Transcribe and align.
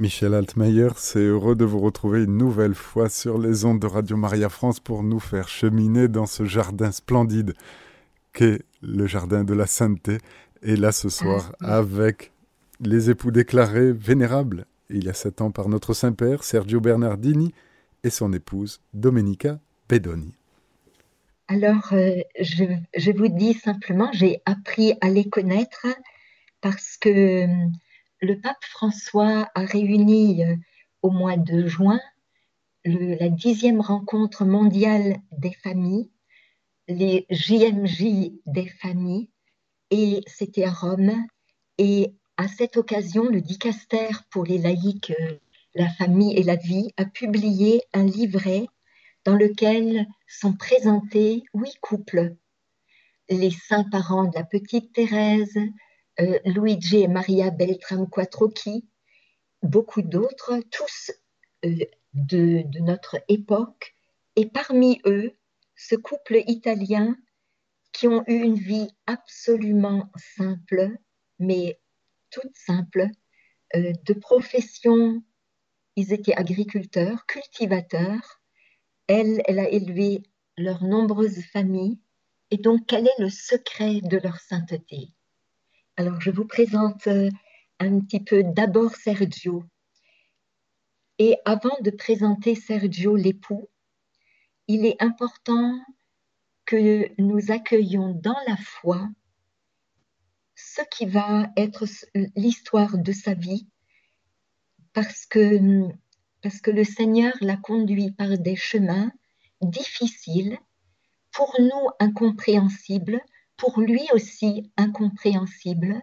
Michel 0.00 0.32
Altmaier, 0.32 0.88
c'est 0.96 1.18
heureux 1.18 1.54
de 1.54 1.66
vous 1.66 1.78
retrouver 1.78 2.24
une 2.24 2.38
nouvelle 2.38 2.74
fois 2.74 3.10
sur 3.10 3.36
les 3.36 3.66
ondes 3.66 3.80
de 3.80 3.86
Radio 3.86 4.16
Maria 4.16 4.48
France 4.48 4.80
pour 4.80 5.02
nous 5.02 5.20
faire 5.20 5.46
cheminer 5.46 6.08
dans 6.08 6.24
ce 6.24 6.46
jardin 6.46 6.90
splendide 6.90 7.52
qu'est 8.32 8.62
le 8.80 9.06
jardin 9.06 9.44
de 9.44 9.52
la 9.52 9.66
sainteté. 9.66 10.16
Et 10.62 10.76
là 10.76 10.90
ce 10.90 11.10
soir, 11.10 11.52
ah, 11.60 11.76
avec 11.76 12.32
les 12.80 13.10
époux 13.10 13.30
déclarés 13.30 13.92
vénérables 13.92 14.64
il 14.88 15.04
y 15.04 15.10
a 15.10 15.12
sept 15.12 15.42
ans 15.42 15.50
par 15.50 15.68
notre 15.68 15.92
Saint-Père 15.92 16.44
Sergio 16.44 16.80
Bernardini 16.80 17.52
et 18.02 18.08
son 18.08 18.32
épouse 18.32 18.80
Domenica 18.94 19.60
Bedoni. 19.86 20.32
Alors, 21.48 21.92
euh, 21.92 22.22
je, 22.40 22.64
je, 22.96 23.10
vous 23.10 23.28
dis 23.28 23.52
simplement, 23.52 24.08
j'ai 24.14 24.40
appris 24.46 24.94
à 25.02 25.10
les 25.10 25.28
connaître 25.28 25.86
parce 26.62 26.96
que 26.96 27.46
le 28.20 28.40
pape 28.40 28.62
François 28.62 29.50
a 29.54 29.64
réuni 29.64 30.44
euh, 30.44 30.56
au 31.02 31.10
mois 31.10 31.36
de 31.36 31.66
juin 31.66 32.00
la 32.84 33.28
dixième 33.28 33.80
rencontre 33.80 34.44
mondiale 34.44 35.18
des 35.32 35.52
familles, 35.52 36.10
les 36.88 37.26
JMJ 37.30 38.32
des 38.46 38.68
familles, 38.68 39.28
et 39.90 40.22
c'était 40.26 40.64
à 40.64 40.70
Rome. 40.70 41.12
Et 41.78 42.14
à 42.36 42.48
cette 42.48 42.76
occasion, 42.76 43.24
le 43.24 43.40
dicaster 43.40 44.08
pour 44.30 44.44
les 44.44 44.58
laïcs, 44.58 45.12
euh, 45.20 45.34
la 45.74 45.88
famille 45.88 46.34
et 46.36 46.42
la 46.42 46.56
vie, 46.56 46.90
a 46.96 47.04
publié 47.04 47.82
un 47.92 48.04
livret 48.04 48.66
dans 49.24 49.36
lequel 49.36 50.06
sont 50.26 50.54
présentés 50.54 51.44
huit 51.54 51.76
couples. 51.80 52.34
Les 53.28 53.50
saints 53.50 53.88
parents 53.90 54.24
de 54.24 54.34
la 54.34 54.44
petite 54.44 54.92
Thérèse, 54.92 55.58
euh, 56.20 56.38
Luigi 56.44 56.98
et 56.98 57.08
Maria 57.08 57.50
Beltram 57.50 58.08
Quattrocchi, 58.08 58.86
beaucoup 59.62 60.02
d'autres, 60.02 60.60
tous 60.70 61.12
euh, 61.64 61.84
de, 62.14 62.64
notre 62.80 63.22
époque, 63.28 63.94
et 64.36 64.46
parmi 64.46 65.00
eux, 65.06 65.36
ce 65.76 65.94
couple 65.94 66.42
italien 66.46 67.16
qui 67.92 68.06
ont 68.06 68.22
eu 68.26 68.34
une 68.34 68.56
vie 68.56 68.88
absolument 69.06 70.10
simple, 70.36 70.90
mais 71.38 71.80
toute 72.30 72.54
simple, 72.54 73.08
euh, 73.74 73.92
de 74.04 74.12
profession, 74.12 75.22
ils 75.96 76.12
étaient 76.12 76.34
agriculteurs, 76.34 77.24
cultivateurs, 77.26 78.40
elle, 79.06 79.42
elle 79.46 79.58
a 79.58 79.68
élevé 79.70 80.22
leurs 80.56 80.84
nombreuses 80.84 81.42
familles, 81.52 81.98
et 82.50 82.58
donc 82.58 82.82
quel 82.86 83.06
est 83.06 83.20
le 83.20 83.30
secret 83.30 84.00
de 84.02 84.18
leur 84.18 84.38
sainteté? 84.38 85.14
Alors, 86.00 86.18
je 86.18 86.30
vous 86.30 86.46
présente 86.46 87.08
euh, 87.08 87.28
un 87.78 88.00
petit 88.00 88.20
peu 88.20 88.42
d'abord 88.42 88.94
Sergio. 88.94 89.64
Et 91.18 91.36
avant 91.44 91.76
de 91.82 91.90
présenter 91.90 92.54
Sergio 92.54 93.16
l'époux, 93.16 93.68
il 94.66 94.86
est 94.86 94.96
important 95.02 95.78
que 96.64 97.04
nous 97.20 97.50
accueillions 97.50 98.14
dans 98.14 98.38
la 98.48 98.56
foi 98.56 99.10
ce 100.54 100.80
qui 100.90 101.04
va 101.04 101.50
être 101.58 101.84
l'histoire 102.34 102.96
de 102.96 103.12
sa 103.12 103.34
vie, 103.34 103.68
parce 104.94 105.26
que, 105.26 105.86
parce 106.40 106.62
que 106.62 106.70
le 106.70 106.84
Seigneur 106.84 107.34
l'a 107.42 107.58
conduit 107.58 108.10
par 108.10 108.38
des 108.38 108.56
chemins 108.56 109.12
difficiles, 109.60 110.56
pour 111.30 111.54
nous 111.58 111.90
incompréhensibles, 111.98 113.20
pour 113.60 113.78
lui 113.78 114.08
aussi 114.14 114.72
incompréhensible, 114.78 116.00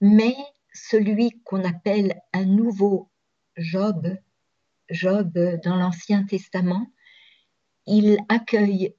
mais 0.00 0.34
celui 0.72 1.30
qu'on 1.44 1.64
appelle 1.64 2.20
un 2.32 2.44
nouveau 2.44 3.08
Job, 3.56 4.08
Job 4.90 5.38
dans 5.62 5.76
l'Ancien 5.76 6.24
Testament, 6.24 6.88
il 7.86 8.18
accueille 8.28 8.96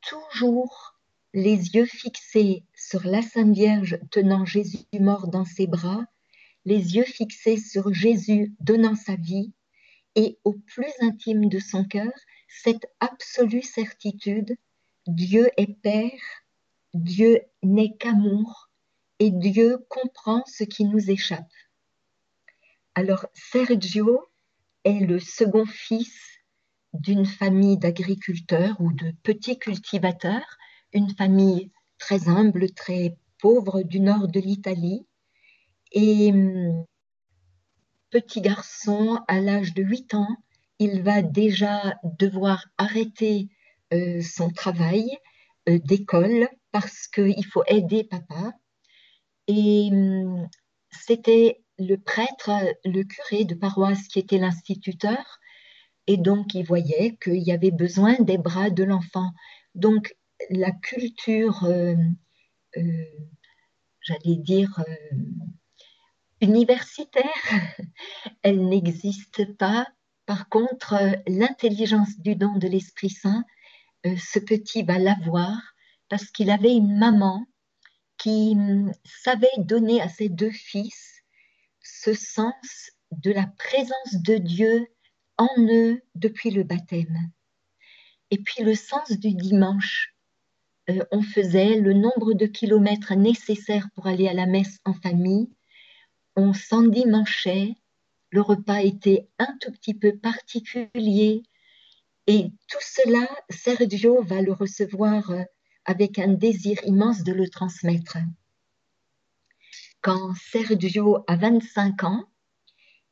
toujours 0.00 0.94
les 1.34 1.74
yeux 1.74 1.84
fixés 1.84 2.64
sur 2.74 3.04
la 3.04 3.20
Sainte 3.20 3.54
Vierge 3.54 3.98
tenant 4.10 4.46
Jésus 4.46 4.86
mort 4.98 5.28
dans 5.28 5.44
ses 5.44 5.66
bras, 5.66 6.06
les 6.64 6.96
yeux 6.96 7.04
fixés 7.04 7.58
sur 7.58 7.92
Jésus 7.92 8.54
donnant 8.60 8.94
sa 8.94 9.14
vie, 9.14 9.52
et 10.14 10.38
au 10.44 10.54
plus 10.54 10.92
intime 11.00 11.50
de 11.50 11.58
son 11.58 11.84
cœur, 11.84 12.12
cette 12.48 12.86
absolue 13.00 13.62
certitude, 13.62 14.56
Dieu 15.06 15.50
est 15.58 15.78
Père, 15.82 16.45
Dieu 16.96 17.42
n'est 17.62 17.94
qu'amour 17.98 18.70
et 19.18 19.30
Dieu 19.30 19.84
comprend 19.90 20.42
ce 20.46 20.64
qui 20.64 20.86
nous 20.86 21.10
échappe. 21.10 21.52
Alors 22.94 23.26
Sergio 23.34 24.24
est 24.84 25.00
le 25.00 25.18
second 25.18 25.66
fils 25.66 26.18
d'une 26.94 27.26
famille 27.26 27.76
d'agriculteurs 27.76 28.80
ou 28.80 28.92
de 28.94 29.12
petits 29.22 29.58
cultivateurs, 29.58 30.56
une 30.94 31.14
famille 31.14 31.70
très 31.98 32.28
humble, 32.28 32.70
très 32.70 33.18
pauvre 33.40 33.82
du 33.82 34.00
nord 34.00 34.28
de 34.28 34.40
l'Italie. 34.40 35.06
Et 35.92 36.32
hum, 36.32 36.86
petit 38.08 38.40
garçon, 38.40 39.20
à 39.28 39.40
l'âge 39.40 39.74
de 39.74 39.82
8 39.82 40.14
ans, 40.14 40.36
il 40.78 41.02
va 41.02 41.20
déjà 41.20 41.98
devoir 42.18 42.64
arrêter 42.78 43.48
euh, 43.92 44.22
son 44.22 44.50
travail 44.50 45.10
euh, 45.68 45.78
d'école 45.78 46.48
parce 46.72 47.06
qu'il 47.08 47.44
faut 47.46 47.64
aider 47.66 48.04
papa. 48.04 48.52
Et 49.48 49.88
hum, 49.92 50.48
c'était 50.90 51.62
le 51.78 51.96
prêtre, 51.96 52.50
le 52.84 53.02
curé 53.02 53.44
de 53.44 53.54
paroisse 53.54 54.08
qui 54.08 54.18
était 54.18 54.38
l'instituteur, 54.38 55.38
et 56.06 56.16
donc 56.16 56.54
il 56.54 56.64
voyait 56.64 57.16
qu'il 57.22 57.42
y 57.42 57.52
avait 57.52 57.70
besoin 57.70 58.14
des 58.20 58.38
bras 58.38 58.70
de 58.70 58.84
l'enfant. 58.84 59.30
Donc 59.74 60.14
la 60.50 60.70
culture, 60.70 61.64
euh, 61.64 61.94
euh, 62.76 63.04
j'allais 64.00 64.36
dire, 64.36 64.82
euh, 64.88 65.16
universitaire, 66.40 67.24
elle 68.42 68.68
n'existe 68.68 69.56
pas. 69.56 69.86
Par 70.26 70.48
contre, 70.48 70.96
l'intelligence 71.26 72.18
du 72.18 72.36
don 72.36 72.56
de 72.56 72.68
l'Esprit 72.68 73.10
Saint, 73.10 73.44
ce 74.04 74.38
petit 74.38 74.82
va 74.82 74.98
l'avoir 74.98 75.56
parce 76.08 76.26
qu'il 76.30 76.50
avait 76.50 76.74
une 76.74 76.98
maman 76.98 77.46
qui 78.18 78.52
hum, 78.56 78.92
savait 79.04 79.48
donner 79.58 80.00
à 80.00 80.08
ses 80.08 80.28
deux 80.28 80.50
fils 80.50 81.22
ce 81.82 82.14
sens 82.14 82.90
de 83.10 83.30
la 83.30 83.46
présence 83.46 84.22
de 84.22 84.36
Dieu 84.36 84.86
en 85.38 85.48
eux 85.58 86.02
depuis 86.14 86.50
le 86.50 86.62
baptême. 86.62 87.30
Et 88.30 88.38
puis 88.38 88.64
le 88.64 88.74
sens 88.74 89.10
du 89.12 89.34
dimanche. 89.34 90.14
Euh, 90.88 91.04
on 91.10 91.22
faisait 91.22 91.80
le 91.80 91.92
nombre 91.92 92.32
de 92.32 92.46
kilomètres 92.46 93.14
nécessaires 93.14 93.88
pour 93.94 94.06
aller 94.06 94.28
à 94.28 94.34
la 94.34 94.46
messe 94.46 94.78
en 94.84 94.94
famille. 94.94 95.48
On 96.36 96.52
s'endimanchait. 96.52 97.74
Le 98.30 98.40
repas 98.40 98.82
était 98.82 99.28
un 99.38 99.56
tout 99.60 99.72
petit 99.72 99.94
peu 99.94 100.16
particulier. 100.16 101.42
Et 102.26 102.50
tout 102.68 102.80
cela, 102.80 103.28
Sergio 103.50 104.22
va 104.22 104.42
le 104.42 104.52
recevoir 104.52 105.30
euh, 105.30 105.42
avec 105.86 106.18
un 106.18 106.34
désir 106.34 106.78
immense 106.84 107.22
de 107.22 107.32
le 107.32 107.48
transmettre. 107.48 108.18
Quand 110.02 110.34
Sergio 110.34 111.24
a 111.26 111.36
25 111.36 112.04
ans, 112.04 112.28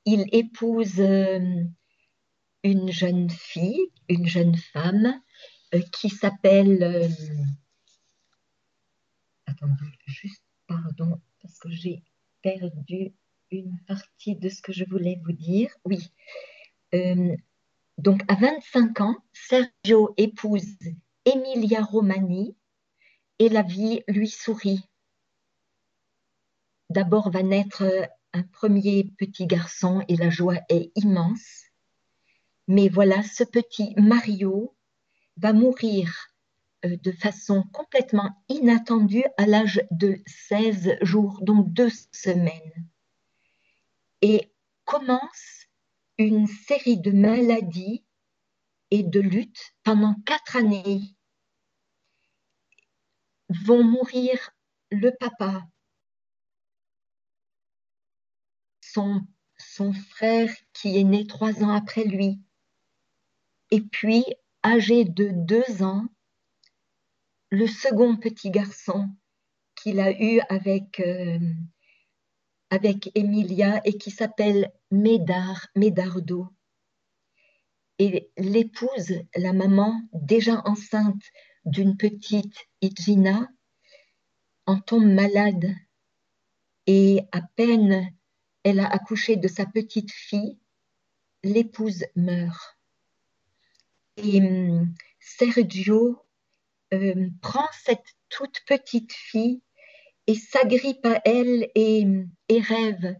il 0.04 0.26
épouse 0.32 1.00
euh, 1.00 1.64
une 2.62 2.90
jeune 2.90 3.30
fille, 3.30 3.80
une 4.08 4.26
jeune 4.26 4.56
femme 4.56 5.20
euh, 5.74 5.80
qui 5.92 6.10
s'appelle... 6.10 6.82
Euh, 6.82 7.08
attendez, 9.46 9.90
juste 10.06 10.42
pardon, 10.66 11.20
parce 11.40 11.58
que 11.58 11.70
j'ai 11.70 12.02
perdu 12.42 13.12
une 13.50 13.78
partie 13.86 14.34
de 14.34 14.48
ce 14.48 14.60
que 14.60 14.72
je 14.72 14.84
voulais 14.84 15.20
vous 15.24 15.32
dire. 15.32 15.70
Oui. 15.84 16.10
donc 17.98 18.22
à 18.28 18.34
25 18.34 19.00
ans, 19.00 19.16
Sergio 19.32 20.12
épouse 20.16 20.76
Emilia 21.24 21.82
Romani, 21.82 22.54
et 23.38 23.48
la 23.48 23.62
vie 23.62 24.02
lui 24.08 24.28
sourit. 24.28 24.88
D'abord 26.90 27.30
va 27.30 27.42
naître 27.42 27.84
un 28.32 28.42
premier 28.42 29.04
petit 29.18 29.46
garçon 29.46 30.04
et 30.08 30.16
la 30.16 30.30
joie 30.30 30.60
est 30.68 30.92
immense. 30.96 31.64
Mais 32.68 32.88
voilà, 32.88 33.22
ce 33.22 33.44
petit 33.44 33.94
Mario 33.96 34.74
va 35.36 35.52
mourir 35.52 36.28
euh, 36.84 36.96
de 36.96 37.12
façon 37.12 37.64
complètement 37.72 38.30
inattendue 38.48 39.24
à 39.36 39.46
l'âge 39.46 39.82
de 39.90 40.18
16 40.26 40.96
jours, 41.02 41.40
donc 41.42 41.72
deux 41.72 41.90
semaines. 42.12 42.88
Et 44.22 44.52
commence 44.84 45.66
une 46.18 46.46
série 46.46 46.98
de 46.98 47.10
maladies 47.10 48.04
et 48.90 49.02
de 49.02 49.20
luttes 49.20 49.74
pendant 49.82 50.14
quatre 50.26 50.56
années 50.56 51.13
vont 53.64 53.84
mourir 53.84 54.50
le 54.90 55.10
papa, 55.10 55.66
son, 58.80 59.22
son 59.58 59.92
frère 59.92 60.50
qui 60.72 60.98
est 60.98 61.04
né 61.04 61.26
trois 61.26 61.62
ans 61.62 61.74
après 61.74 62.04
lui. 62.04 62.40
Et 63.70 63.80
puis, 63.80 64.24
âgé 64.64 65.04
de 65.04 65.30
deux 65.32 65.82
ans, 65.82 66.06
le 67.50 67.66
second 67.66 68.16
petit 68.16 68.50
garçon 68.50 69.08
qu'il 69.74 70.00
a 70.00 70.12
eu 70.12 70.40
avec, 70.48 71.00
euh, 71.00 71.38
avec 72.70 73.10
Emilia 73.14 73.80
et 73.84 73.96
qui 73.98 74.10
s'appelle 74.10 74.72
Médard, 74.90 75.66
Médardo. 75.76 76.48
Et 77.98 78.30
l'épouse, 78.36 79.22
la 79.36 79.52
maman, 79.52 80.02
déjà 80.12 80.62
enceinte 80.64 81.22
d'une 81.64 81.96
petite 81.96 82.68
Igina, 82.80 83.48
en 84.66 84.80
tombe 84.80 85.06
malade 85.06 85.74
et 86.86 87.20
à 87.32 87.40
peine 87.56 88.12
elle 88.64 88.80
a 88.80 88.86
accouché 88.86 89.36
de 89.36 89.46
sa 89.46 89.66
petite 89.66 90.10
fille, 90.10 90.58
l'épouse 91.42 92.04
meurt. 92.16 92.78
Et 94.16 94.40
hum, 94.40 94.92
Sergio 95.20 96.18
euh, 96.92 97.28
prend 97.42 97.66
cette 97.84 98.14
toute 98.30 98.60
petite 98.66 99.12
fille 99.12 99.60
et 100.26 100.34
s'agrippe 100.34 101.04
à 101.04 101.20
elle 101.26 101.68
et, 101.74 102.06
et, 102.48 102.60
rêve 102.60 103.16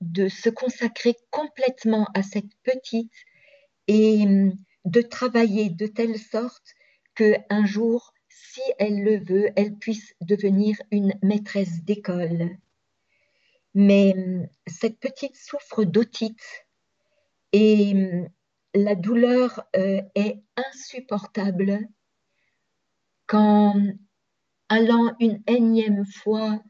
de 0.00 0.28
se 0.28 0.48
consacrer 0.48 1.16
complètement 1.30 2.06
à 2.14 2.22
cette 2.22 2.54
petite 2.62 3.12
et 3.88 4.22
hum, 4.22 4.54
de 4.84 5.00
travailler 5.00 5.70
de 5.70 5.88
telle 5.88 6.18
sorte 6.18 6.73
que 7.14 7.36
un 7.50 7.64
jour, 7.64 8.12
si 8.28 8.60
elle 8.78 9.02
le 9.02 9.18
veut, 9.18 9.50
elle 9.56 9.76
puisse 9.76 10.14
devenir 10.20 10.76
une 10.90 11.14
maîtresse 11.22 11.82
d'école. 11.84 12.56
Mais 13.74 14.14
hum, 14.16 14.46
cette 14.66 14.98
petite 14.98 15.36
souffre 15.36 15.84
d'otite 15.84 16.66
et 17.52 17.92
hum, 17.94 18.28
la 18.74 18.94
douleur 18.94 19.64
euh, 19.76 20.02
est 20.14 20.42
insupportable 20.56 21.80
quand, 23.26 23.74
allant 24.68 25.14
une 25.20 25.42
énième 25.46 26.04
fois 26.06 26.60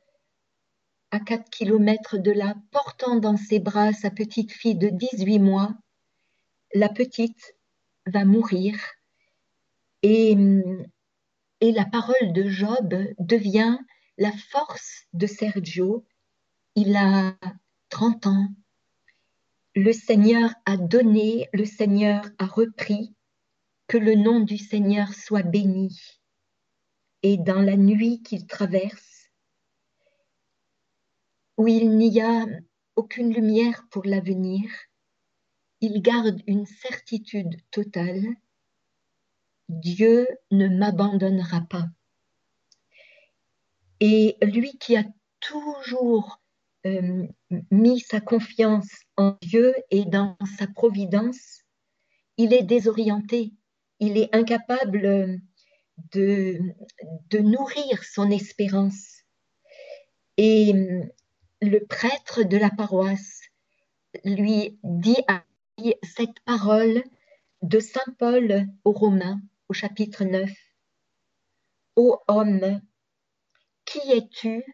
à 1.10 1.20
4 1.20 1.48
kilomètres 1.50 2.18
de 2.18 2.32
là, 2.32 2.54
portant 2.70 3.16
dans 3.16 3.36
ses 3.36 3.60
bras 3.60 3.92
sa 3.92 4.10
petite 4.10 4.52
fille 4.52 4.74
de 4.74 4.88
18 4.88 5.38
mois, 5.38 5.74
la 6.74 6.88
petite 6.88 7.56
va 8.06 8.24
mourir 8.24 8.76
et, 10.04 10.36
la 11.72 11.86
parole 11.86 12.34
de 12.34 12.46
Job 12.46 12.94
devient 13.18 13.78
la 14.18 14.32
force 14.32 15.06
de 15.14 15.26
Sergio 15.26 16.04
il 16.74 16.94
a 16.94 17.36
30 17.88 18.26
ans. 18.26 18.48
Le 19.74 19.92
Seigneur 19.92 20.50
a 20.66 20.76
donné, 20.76 21.48
le 21.52 21.64
Seigneur 21.64 22.24
a 22.38 22.46
repris, 22.46 23.14
que 23.86 23.96
le 23.96 24.14
nom 24.14 24.40
du 24.40 24.58
Seigneur 24.58 25.14
soit 25.14 25.42
béni. 25.42 25.98
Et 27.22 27.38
dans 27.38 27.62
la 27.62 27.76
nuit 27.76 28.22
qu'il 28.22 28.46
traverse, 28.46 29.30
où 31.56 31.66
il 31.66 31.96
n'y 31.96 32.20
a 32.20 32.44
aucune 32.96 33.32
lumière 33.32 33.86
pour 33.90 34.04
l'avenir, 34.04 34.68
il 35.80 36.02
garde 36.02 36.42
une 36.46 36.66
certitude 36.66 37.56
totale. 37.70 38.36
Dieu 39.68 40.26
ne 40.50 40.68
m'abandonnera 40.68 41.62
pas. 41.68 41.86
Et 44.00 44.36
lui 44.42 44.76
qui 44.78 44.96
a 44.96 45.04
toujours 45.40 46.40
euh, 46.86 47.26
mis 47.70 48.00
sa 48.00 48.20
confiance 48.20 48.90
en 49.16 49.36
Dieu 49.40 49.74
et 49.90 50.04
dans 50.04 50.36
sa 50.58 50.66
providence, 50.66 51.62
il 52.36 52.52
est 52.52 52.62
désorienté, 52.62 53.52
il 54.00 54.18
est 54.18 54.34
incapable 54.34 55.40
de, 56.12 56.58
de 57.30 57.38
nourrir 57.38 58.04
son 58.04 58.30
espérance. 58.30 59.22
Et 60.36 60.74
euh, 60.74 61.04
le 61.62 61.78
prêtre 61.86 62.42
de 62.42 62.56
la 62.56 62.70
paroisse 62.70 63.40
lui 64.24 64.78
dit 64.82 65.22
cette 66.02 66.40
parole 66.44 67.02
de 67.62 67.80
Saint 67.80 68.12
Paul 68.18 68.66
aux 68.84 68.92
Romains 68.92 69.40
au 69.68 69.72
chapitre 69.72 70.24
9. 70.24 70.50
Ô 71.96 72.18
homme, 72.28 72.80
qui 73.84 73.98
es-tu 74.12 74.64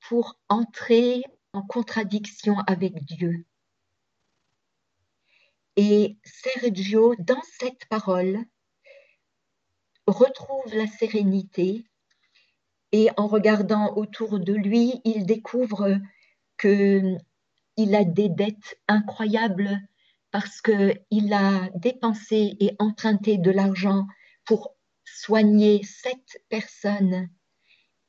pour 0.00 0.38
entrer 0.48 1.22
en 1.52 1.62
contradiction 1.62 2.56
avec 2.66 3.04
Dieu? 3.04 3.44
Et 5.76 6.18
Sergio, 6.24 7.14
dans 7.18 7.42
cette 7.58 7.86
parole, 7.86 8.44
retrouve 10.06 10.74
la 10.74 10.86
sérénité 10.86 11.84
et 12.92 13.08
en 13.16 13.26
regardant 13.26 13.96
autour 13.96 14.38
de 14.38 14.52
lui, 14.52 15.00
il 15.04 15.24
découvre 15.24 15.98
que 16.58 17.16
il 17.78 17.94
a 17.94 18.04
des 18.04 18.28
dettes 18.28 18.78
incroyables 18.86 19.80
parce 20.32 20.60
qu'il 20.62 21.32
a 21.32 21.68
dépensé 21.76 22.56
et 22.58 22.74
emprunté 22.78 23.38
de 23.38 23.50
l'argent 23.50 24.06
pour 24.44 24.74
soigner 25.04 25.82
sept 25.84 26.42
personnes 26.48 27.28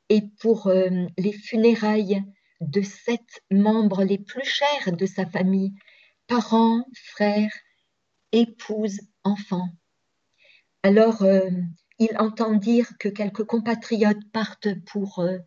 et 0.08 0.22
pour 0.40 0.66
euh, 0.66 0.88
les 1.18 1.32
funérailles 1.32 2.22
de 2.60 2.82
sept 2.82 3.42
membres 3.50 4.04
les 4.04 4.18
plus 4.18 4.44
chers 4.44 4.92
de 4.92 5.06
sa 5.06 5.26
famille, 5.26 5.74
parents, 6.26 6.84
frères, 6.94 7.52
épouses, 8.32 9.00
enfants. 9.22 9.68
Alors, 10.82 11.22
euh, 11.22 11.50
il 11.98 12.16
entend 12.18 12.54
dire 12.54 12.90
que 12.98 13.08
quelques 13.08 13.44
compatriotes 13.44 14.30
partent 14.32 14.74
pour 14.86 15.20
euh, 15.20 15.38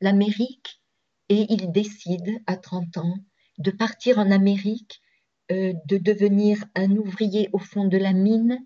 l'Amérique 0.00 0.82
et 1.28 1.46
il 1.50 1.72
décide 1.72 2.42
à 2.46 2.56
30 2.56 2.96
ans 2.98 3.16
de 3.58 3.70
partir 3.70 4.18
en 4.18 4.30
Amérique, 4.30 5.02
de 5.50 5.98
devenir 5.98 6.64
un 6.74 6.90
ouvrier 6.92 7.50
au 7.52 7.58
fond 7.58 7.86
de 7.86 7.98
la 7.98 8.12
mine, 8.12 8.58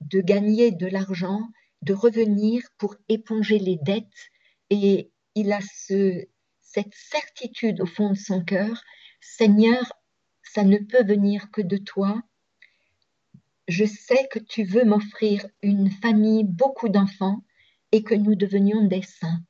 de 0.00 0.20
gagner 0.20 0.70
de 0.70 0.86
l'argent, 0.86 1.40
de 1.82 1.94
revenir 1.94 2.62
pour 2.78 2.96
éponger 3.08 3.58
les 3.58 3.76
dettes 3.76 4.30
et 4.70 5.10
il 5.34 5.52
a 5.52 5.60
ce, 5.60 6.26
cette 6.60 6.94
certitude 6.94 7.80
au 7.80 7.86
fond 7.86 8.10
de 8.10 8.18
son 8.18 8.44
cœur, 8.44 8.82
Seigneur, 9.20 9.92
ça 10.42 10.64
ne 10.64 10.78
peut 10.78 11.04
venir 11.04 11.50
que 11.50 11.62
de 11.62 11.76
toi. 11.76 12.22
Je 13.66 13.84
sais 13.84 14.28
que 14.30 14.38
tu 14.38 14.64
veux 14.64 14.84
m'offrir 14.84 15.46
une 15.62 15.90
famille, 15.90 16.44
beaucoup 16.44 16.88
d'enfants, 16.88 17.44
et 17.92 18.02
que 18.02 18.14
nous 18.14 18.34
devenions 18.34 18.84
des 18.84 19.02
saints. 19.02 19.40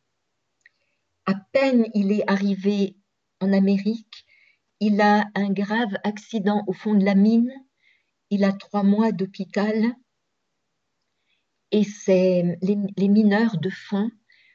À 1.26 1.34
peine 1.34 1.86
il 1.94 2.12
est 2.12 2.28
arrivé 2.30 2.96
en 3.40 3.52
Amérique, 3.52 4.26
il 4.80 5.00
a 5.00 5.26
un 5.34 5.50
grave 5.50 5.96
accident 6.04 6.62
au 6.66 6.72
fond 6.72 6.94
de 6.94 7.04
la 7.04 7.14
mine, 7.14 7.52
il 8.30 8.44
a 8.44 8.52
trois 8.52 8.82
mois 8.82 9.12
d'hôpital, 9.12 9.94
et 11.70 11.82
les, 12.08 12.76
les 12.96 13.08
mineurs 13.08 13.58
de 13.58 13.70
fond 13.70 14.10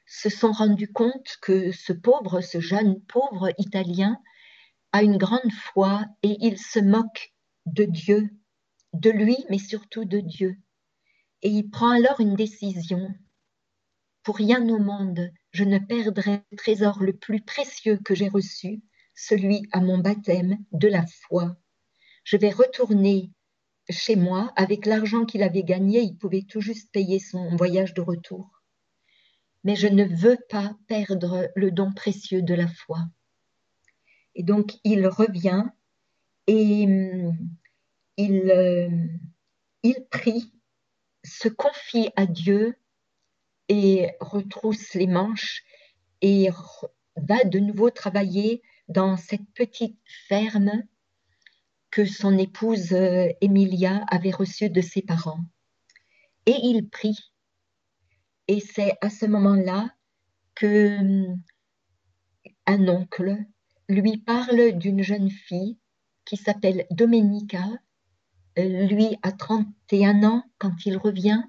se 0.06 0.30
sont 0.30 0.52
rendus 0.52 0.92
compte 0.92 1.38
que 1.42 1.72
ce 1.72 1.94
pauvre, 1.94 2.42
ce 2.42 2.60
jeune 2.60 3.02
pauvre 3.02 3.52
Italien 3.58 4.18
a 4.92 5.04
une 5.04 5.18
grande 5.18 5.52
foi 5.52 6.06
et 6.22 6.38
il 6.40 6.58
se 6.58 6.80
moque 6.80 7.34
de 7.66 7.84
Dieu, 7.84 8.30
de 8.94 9.10
lui, 9.10 9.38
mais 9.50 9.58
surtout 9.58 10.06
de 10.06 10.20
Dieu. 10.20 10.56
Et 11.42 11.50
il 11.50 11.70
prend 11.70 11.90
alors 11.90 12.20
une 12.20 12.36
décision. 12.36 13.14
Pour 14.24 14.38
rien 14.38 14.68
au 14.70 14.80
monde, 14.80 15.32
je 15.52 15.64
ne 15.64 15.80
perdrai 15.80 16.44
le 16.52 16.58
trésor 16.58 17.02
le 17.02 17.14
plus 17.14 17.42
précieux 17.42 17.98
que 17.98 18.16
j'ai 18.16 18.30
reçu, 18.30 18.82
celui 19.16 19.68
à 19.72 19.80
mon 19.80 19.98
baptême 19.98 20.58
de 20.72 20.88
la 20.88 21.06
foi. 21.06 21.56
Je 22.24 22.38
vais 22.38 22.52
retourner 22.52 23.32
chez 23.90 24.16
moi 24.16 24.52
avec 24.56 24.86
l'argent 24.86 25.26
qu'il 25.26 25.44
avait 25.44 25.64
gagné, 25.64 26.02
il 26.02 26.18
pouvait 26.18 26.46
tout 26.48 26.62
juste 26.62 26.92
payer 26.92 27.20
son 27.20 27.56
voyage 27.56 27.94
de 27.94 28.02
retour 28.02 28.64
mais 29.64 29.76
je 29.76 29.88
ne 29.88 30.04
veux 30.04 30.38
pas 30.50 30.76
perdre 30.88 31.50
le 31.56 31.72
don 31.72 31.92
précieux 31.94 32.42
de 32.42 32.54
la 32.54 32.68
foi. 32.68 33.00
Et 34.36 34.44
donc 34.44 34.74
il 34.84 35.08
revient 35.08 35.64
et 36.48 36.86
hum, 36.86 37.38
il, 38.18 38.52
euh, 38.52 38.90
il 39.84 40.06
prie, 40.12 40.52
se 41.24 41.48
confie 41.48 42.10
à 42.16 42.26
Dieu 42.26 42.76
et 43.70 44.10
retrousse 44.20 44.94
les 44.94 45.08
manches 45.08 45.64
et 46.22 46.50
va 47.16 47.44
de 47.46 47.60
nouveau 47.60 47.90
travailler 47.90 48.62
dans 48.88 49.18
cette 49.18 49.50
petite 49.54 50.00
ferme 50.28 50.84
que 51.92 52.06
son 52.06 52.38
épouse 52.38 52.94
euh, 52.94 53.30
Emilia 53.42 54.04
avait 54.10 54.32
reçue 54.32 54.70
de 54.70 54.82
ses 54.82 55.02
parents. 55.02 55.44
Et 56.46 56.56
il 56.64 56.90
prie 56.90 57.34
et 58.48 58.60
c'est 58.60 58.98
à 59.02 59.10
ce 59.10 59.26
moment-là 59.26 59.90
que 60.56 61.00
hum, 61.00 61.42
un 62.66 62.88
oncle 62.88 63.38
lui 63.90 64.18
parle 64.18 64.74
d'une 64.74 65.02
jeune 65.02 65.30
fille 65.30 65.78
qui 66.26 66.38
s'appelle 66.38 66.86
Domenica. 66.92 67.66
Euh, 68.60 68.86
lui 68.86 69.18
a 69.24 69.32
31 69.32 70.24
ans 70.24 70.44
quand 70.58 70.86
il 70.86 70.98
revient. 70.98 71.42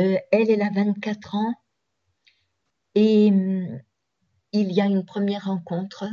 Euh, 0.00 0.18
elle, 0.30 0.50
elle 0.50 0.62
a 0.62 0.70
24 0.70 1.34
ans. 1.34 1.54
Et 2.94 3.30
hum, 3.30 3.80
il 4.52 4.72
y 4.72 4.80
a 4.80 4.86
une 4.86 5.04
première 5.04 5.46
rencontre. 5.46 6.04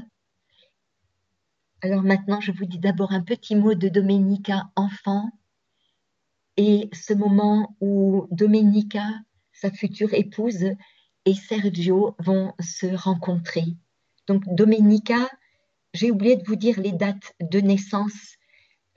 Alors 1.86 2.01
maintenant, 2.01 2.42
je 2.42 2.51
vous 2.51 2.65
dis 2.65 2.80
d'abord 2.80 3.12
un 3.12 3.22
petit 3.22 3.56
mot 3.56 3.75
de 3.75 3.89
Domenica 3.89 4.72
enfant 4.75 5.30
et 6.58 6.89
ce 6.94 7.13
moment 7.13 7.77
où 7.80 8.25
Domenica, 8.32 9.06
sa 9.54 9.70
future 9.70 10.12
épouse, 10.15 10.65
et 11.25 11.34
Sergio 11.36 12.15
vont 12.18 12.56
se 12.60 12.88
rencontrer. 12.88 13.75
Donc 14.25 14.44
Domenica, 14.48 15.30
j'ai 15.94 16.10
oublié 16.10 16.38
de 16.38 16.44
vous 16.48 16.56
dire 16.56 16.80
les 16.80 16.92
dates 16.92 17.36
de 17.39 17.60
naissance. 17.60 18.34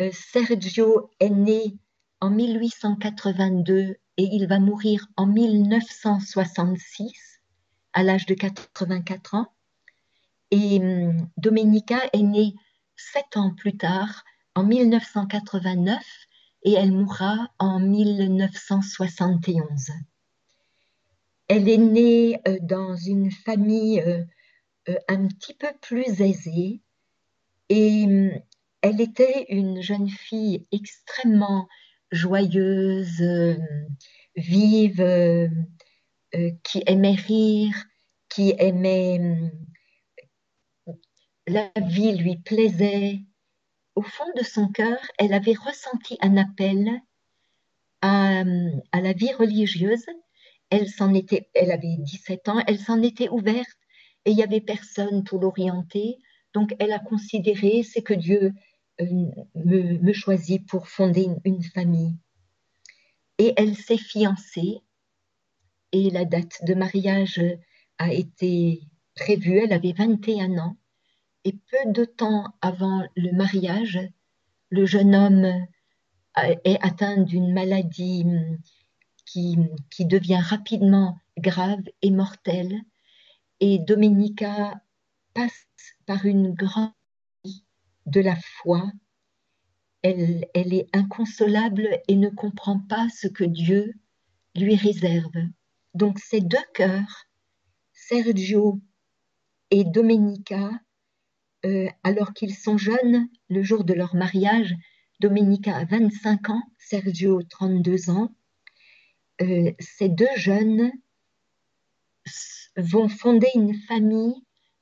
Euh, 0.00 0.08
Sergio 0.10 1.10
est 1.20 1.28
né 1.28 1.76
en 2.22 2.30
1882 2.30 3.96
et 4.16 4.22
il 4.32 4.46
va 4.48 4.60
mourir 4.60 5.08
en 5.18 5.26
1966 5.26 7.12
à 7.92 8.02
l'âge 8.02 8.24
de 8.24 8.32
84 8.32 9.34
ans. 9.34 9.52
Et 10.50 10.78
hum, 10.80 11.28
Domenica 11.36 12.00
est 12.14 12.22
née 12.22 12.54
sept 12.98 13.36
ans 13.36 13.54
plus 13.54 13.76
tard, 13.76 14.24
en 14.54 14.64
1989, 14.64 16.02
et 16.64 16.72
elle 16.72 16.92
mourra 16.92 17.50
en 17.58 17.80
1971. 17.80 19.90
Elle 21.48 21.68
est 21.68 21.78
née 21.78 22.40
euh, 22.46 22.58
dans 22.60 22.96
une 22.96 23.30
famille 23.30 24.00
euh, 24.00 24.24
euh, 24.88 24.96
un 25.08 25.26
petit 25.28 25.54
peu 25.54 25.68
plus 25.80 26.20
aisée 26.20 26.82
et 27.68 28.04
hum, 28.04 28.32
elle 28.82 29.00
était 29.00 29.46
une 29.48 29.82
jeune 29.82 30.08
fille 30.08 30.66
extrêmement 30.72 31.68
joyeuse, 32.10 33.22
vive, 34.36 35.04
qui 36.62 36.82
aimait 36.86 37.14
rire, 37.14 37.74
qui 38.28 38.54
aimait 38.58 39.18
hum, 39.18 39.50
la 41.48 41.70
vie 41.76 42.16
lui 42.16 42.36
plaisait. 42.36 43.20
Au 43.94 44.02
fond 44.02 44.30
de 44.36 44.44
son 44.44 44.68
cœur, 44.68 44.98
elle 45.18 45.32
avait 45.32 45.54
ressenti 45.54 46.16
un 46.20 46.36
appel 46.36 47.00
à, 48.00 48.44
la 48.44 49.12
vie 49.12 49.32
religieuse. 49.32 50.06
Elle 50.70 50.88
s'en 50.88 51.14
était, 51.14 51.48
elle 51.54 51.72
avait 51.72 51.96
17 51.98 52.48
ans, 52.48 52.62
elle 52.66 52.78
s'en 52.78 53.02
était 53.02 53.28
ouverte 53.28 53.78
et 54.24 54.30
il 54.30 54.36
n'y 54.36 54.42
avait 54.42 54.60
personne 54.60 55.24
pour 55.24 55.40
l'orienter. 55.40 56.18
Donc 56.54 56.76
elle 56.78 56.92
a 56.92 56.98
considéré, 56.98 57.82
c'est 57.82 58.02
que 58.02 58.14
Dieu 58.14 58.52
euh, 59.00 59.06
me, 59.54 60.12
choisit 60.12 60.66
pour 60.66 60.88
fonder 60.88 61.22
une, 61.22 61.40
une 61.44 61.62
famille. 61.62 62.14
Et 63.38 63.54
elle 63.56 63.74
s'est 63.74 63.96
fiancée 63.96 64.82
et 65.92 66.10
la 66.10 66.24
date 66.24 66.64
de 66.64 66.74
mariage 66.74 67.42
a 67.98 68.12
été 68.12 68.82
prévue, 69.14 69.58
elle 69.58 69.72
avait 69.72 69.92
21 69.92 70.58
ans. 70.58 70.76
Et 71.44 71.52
peu 71.52 71.92
de 71.92 72.04
temps 72.04 72.44
avant 72.60 73.04
le 73.16 73.32
mariage, 73.32 74.00
le 74.70 74.86
jeune 74.86 75.14
homme 75.14 75.66
est 76.36 76.78
atteint 76.84 77.18
d'une 77.18 77.52
maladie 77.52 78.24
qui, 79.24 79.58
qui, 79.90 80.06
devient 80.06 80.40
rapidement 80.42 81.18
grave 81.38 81.82
et 82.02 82.10
mortelle. 82.10 82.80
Et 83.60 83.78
Domenica 83.78 84.80
passe 85.34 85.66
par 86.06 86.24
une 86.26 86.52
grande 86.52 86.92
de 88.06 88.20
la 88.20 88.36
foi. 88.36 88.90
Elle, 90.02 90.46
elle 90.54 90.72
est 90.72 90.88
inconsolable 90.94 92.00
et 92.08 92.16
ne 92.16 92.28
comprend 92.28 92.80
pas 92.88 93.08
ce 93.10 93.26
que 93.26 93.44
Dieu 93.44 93.94
lui 94.54 94.76
réserve. 94.76 95.32
Donc 95.94 96.18
ces 96.18 96.40
deux 96.40 96.56
cœurs, 96.74 97.26
Sergio 97.92 98.80
et 99.70 99.84
Domenica, 99.84 100.70
euh, 101.68 101.86
alors 102.02 102.32
qu'ils 102.32 102.54
sont 102.54 102.78
jeunes, 102.78 103.28
le 103.50 103.62
jour 103.62 103.84
de 103.84 103.92
leur 103.92 104.14
mariage, 104.14 104.74
Domenica 105.20 105.76
a 105.76 105.84
25 105.84 106.48
ans, 106.48 106.62
Sergio 106.78 107.42
32 107.42 108.08
ans. 108.08 108.34
Euh, 109.42 109.72
ces 109.78 110.08
deux 110.08 110.34
jeunes 110.36 110.90
vont 112.76 113.08
fonder 113.08 113.48
une 113.54 113.74
famille 113.74 114.34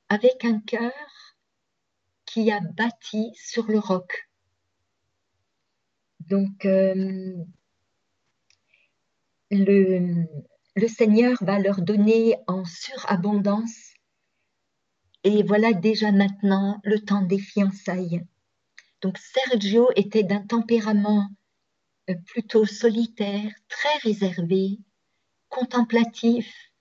avec 0.07 0.45
un 0.45 0.61
cœur 0.61 0.93
qui 2.25 2.51
a 2.51 2.61
bâti 2.61 3.31
sur 3.35 3.67
le 3.67 3.79
roc. 3.79 4.29
Donc, 6.21 6.63
euh, 6.65 7.33
le 9.51 10.87
Seigneur 10.87 11.37
va 11.41 11.59
leur 11.59 11.81
donner 11.81 12.35
en 12.47 12.63
surabondance 12.63 13.96
et 15.27 15.43
voilà 15.43 15.73
déjà 15.73 16.13
maintenant 16.13 16.79
le 16.85 17.01
temps 17.01 17.21
des 17.21 17.37
fiançailles. 17.37 18.25
Donc 19.01 19.17
Sergio 19.17 19.89
était 19.97 20.23
d'un 20.23 20.39
tempérament 20.39 21.27
euh, 22.09 22.15
plutôt 22.27 22.65
solitaire, 22.65 23.51
très 23.67 23.97
réservé, 24.03 24.79
contemplatif, 25.49 26.71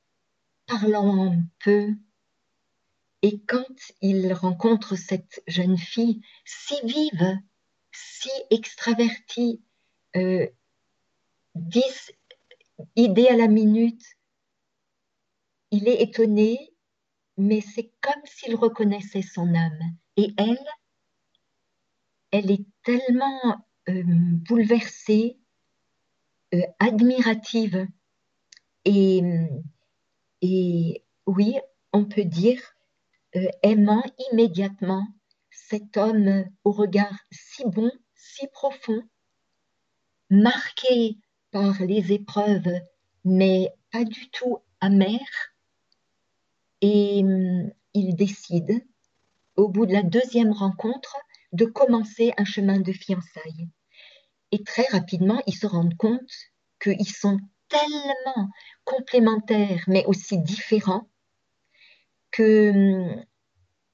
parlant 0.67 1.35
peu. 1.59 1.89
Et 3.23 3.41
quand 3.49 3.67
il 4.01 4.33
rencontre 4.33 4.95
cette 4.95 5.43
jeune 5.49 5.77
fille 5.77 6.23
si 6.45 6.75
vive, 6.85 7.39
si 7.91 8.31
extravertie, 8.51 9.61
euh, 10.15 10.47
dix 11.57 12.13
idées 12.95 13.27
à 13.27 13.37
la 13.37 13.49
minute, 13.49 14.05
il 15.73 15.89
est 15.89 16.01
étonné 16.01 16.76
mais 17.37 17.61
c'est 17.61 17.93
comme 18.01 18.23
s'il 18.25 18.55
reconnaissait 18.55 19.23
son 19.23 19.55
âme. 19.55 19.97
Et 20.17 20.33
elle, 20.39 20.65
elle 22.31 22.51
est 22.51 22.67
tellement 22.83 23.67
euh, 23.89 24.03
bouleversée, 24.07 25.39
euh, 26.55 26.63
admirative. 26.79 27.87
Et, 28.85 29.23
oui, 31.27 31.57
on 31.93 32.05
peut 32.05 32.25
dire 32.25 32.61
euh, 33.35 33.49
aimant 33.63 34.05
immédiatement 34.31 35.07
cet 35.51 35.97
homme 35.97 36.45
au 36.65 36.71
regard 36.71 37.19
si 37.31 37.65
bon, 37.65 37.91
si 38.15 38.47
profond, 38.49 39.03
marqué 40.31 41.19
par 41.51 41.81
les 41.83 42.13
épreuves, 42.13 42.81
mais 43.25 43.73
pas 43.91 44.05
du 44.05 44.31
tout 44.31 44.59
amer 44.81 45.21
et 46.81 47.23
hum, 47.25 47.71
il 47.95 48.15
décide, 48.15 48.85
au 49.57 49.69
bout 49.69 49.87
de 49.87 49.93
la 49.93 50.03
deuxième 50.03 50.53
rencontre, 50.53 51.17
de 51.53 51.65
commencer 51.65 52.33
un 52.37 52.45
chemin 52.45 52.81
de 52.81 52.93
fiançailles. 52.93 53.69
Et 54.53 54.63
très 54.63 54.85
rapidement, 54.91 55.41
ils 55.47 55.57
se 55.57 55.67
rendent 55.67 55.97
compte 55.97 56.33
qu'ils 56.81 57.09
sont 57.09 57.39
tellement 57.69 58.49
complémentaires, 58.85 59.85
mais 59.89 60.05
aussi 60.07 60.39
différents, 60.39 61.09
que 62.31 62.71
hum, 62.71 63.25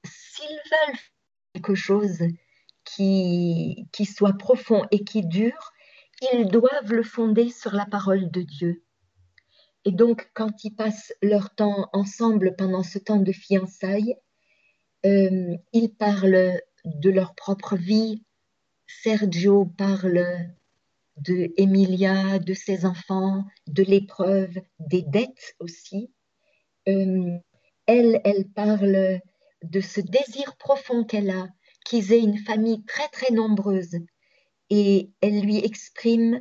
s'ils 0.05 0.49
veulent 0.49 0.99
quelque 1.55 1.75
chose 1.75 2.19
qui 2.85 3.87
soit 4.05 4.37
profond 4.37 4.83
et 4.91 5.05
qui 5.05 5.25
dure, 5.25 5.73
ils 6.33 6.47
doivent 6.47 6.93
le 6.93 7.03
fonder 7.03 7.51
sur 7.51 7.73
la 7.73 7.87
parole 7.87 8.31
de 8.31 8.43
Dieu. 8.43 8.85
Et 9.85 9.93
donc, 9.93 10.31
quand 10.35 10.65
ils 10.65 10.75
passent 10.75 11.13
leur 11.23 11.55
temps 11.55 11.89
ensemble 11.93 12.55
pendant 12.57 12.83
ce 12.83 12.99
temps 12.99 13.21
de 13.21 13.33
fiançailles, 13.33 14.17
euh, 15.05 15.57
ils 15.73 15.95
parlent 15.95 16.61
de 16.85 17.11
leur 17.11 17.35
propre 17.35 17.77
vie. 17.77 18.25
Sergio 18.87 19.67
parle 19.67 20.25
de 21.17 21.53
Emilia, 21.57 22.39
de 22.39 22.55
ses 22.55 22.87
enfants, 22.87 23.45
de 23.67 23.83
l'épreuve, 23.83 24.57
des 24.79 25.03
dettes 25.03 25.55
aussi. 25.59 26.13
Euh, 26.89 27.37
elle, 27.87 28.21
elle 28.25 28.49
parle 28.55 29.21
de 29.63 29.81
ce 29.81 30.01
désir 30.01 30.57
profond 30.57 31.05
qu'elle 31.05 31.31
a, 31.31 31.49
qu'ils 31.85 32.13
aient 32.13 32.23
une 32.23 32.39
famille 32.39 32.85
très 32.85 33.09
très 33.09 33.33
nombreuse. 33.33 33.99
Et 34.71 35.11
elle 35.21 35.41
lui 35.41 35.59
exprime 35.59 36.41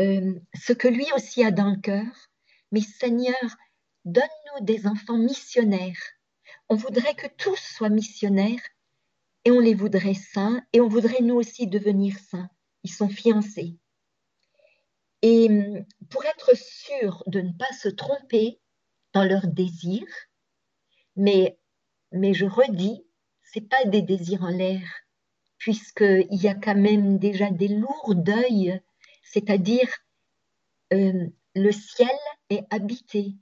euh, 0.00 0.34
ce 0.54 0.72
que 0.72 0.88
lui 0.88 1.06
aussi 1.14 1.44
a 1.44 1.50
dans 1.50 1.70
le 1.70 1.80
cœur, 1.80 2.29
mais 2.72 2.80
Seigneur, 2.80 3.34
donne-nous 4.04 4.64
des 4.64 4.86
enfants 4.86 5.18
missionnaires. 5.18 6.00
On 6.68 6.76
voudrait 6.76 7.14
que 7.14 7.26
tous 7.36 7.56
soient 7.56 7.88
missionnaires 7.88 8.62
et 9.44 9.50
on 9.50 9.60
les 9.60 9.74
voudrait 9.74 10.14
saints 10.14 10.62
et 10.72 10.80
on 10.80 10.88
voudrait 10.88 11.22
nous 11.22 11.34
aussi 11.34 11.66
devenir 11.66 12.18
saints. 12.18 12.48
Ils 12.84 12.92
sont 12.92 13.08
fiancés. 13.08 13.76
Et 15.22 15.48
hum, 15.48 15.84
pour 16.08 16.24
être 16.24 16.56
sûr 16.56 17.22
de 17.26 17.40
ne 17.40 17.52
pas 17.52 17.72
se 17.72 17.88
tromper 17.88 18.60
dans 19.12 19.24
leurs 19.24 19.46
désirs, 19.46 20.06
mais, 21.16 21.58
mais 22.12 22.32
je 22.32 22.46
redis, 22.46 23.04
c'est 23.42 23.68
pas 23.68 23.84
des 23.84 24.02
désirs 24.02 24.44
en 24.44 24.48
l'air, 24.48 24.82
puisqu'il 25.58 26.26
y 26.30 26.48
a 26.48 26.54
quand 26.54 26.76
même 26.76 27.18
déjà 27.18 27.50
des 27.50 27.68
lourds 27.68 28.14
deuils, 28.14 28.80
c'est-à-dire 29.22 29.88
euh, 30.92 31.26
le 31.54 31.72
ciel 31.72 32.08
est 32.48 32.64
habité 32.70 33.34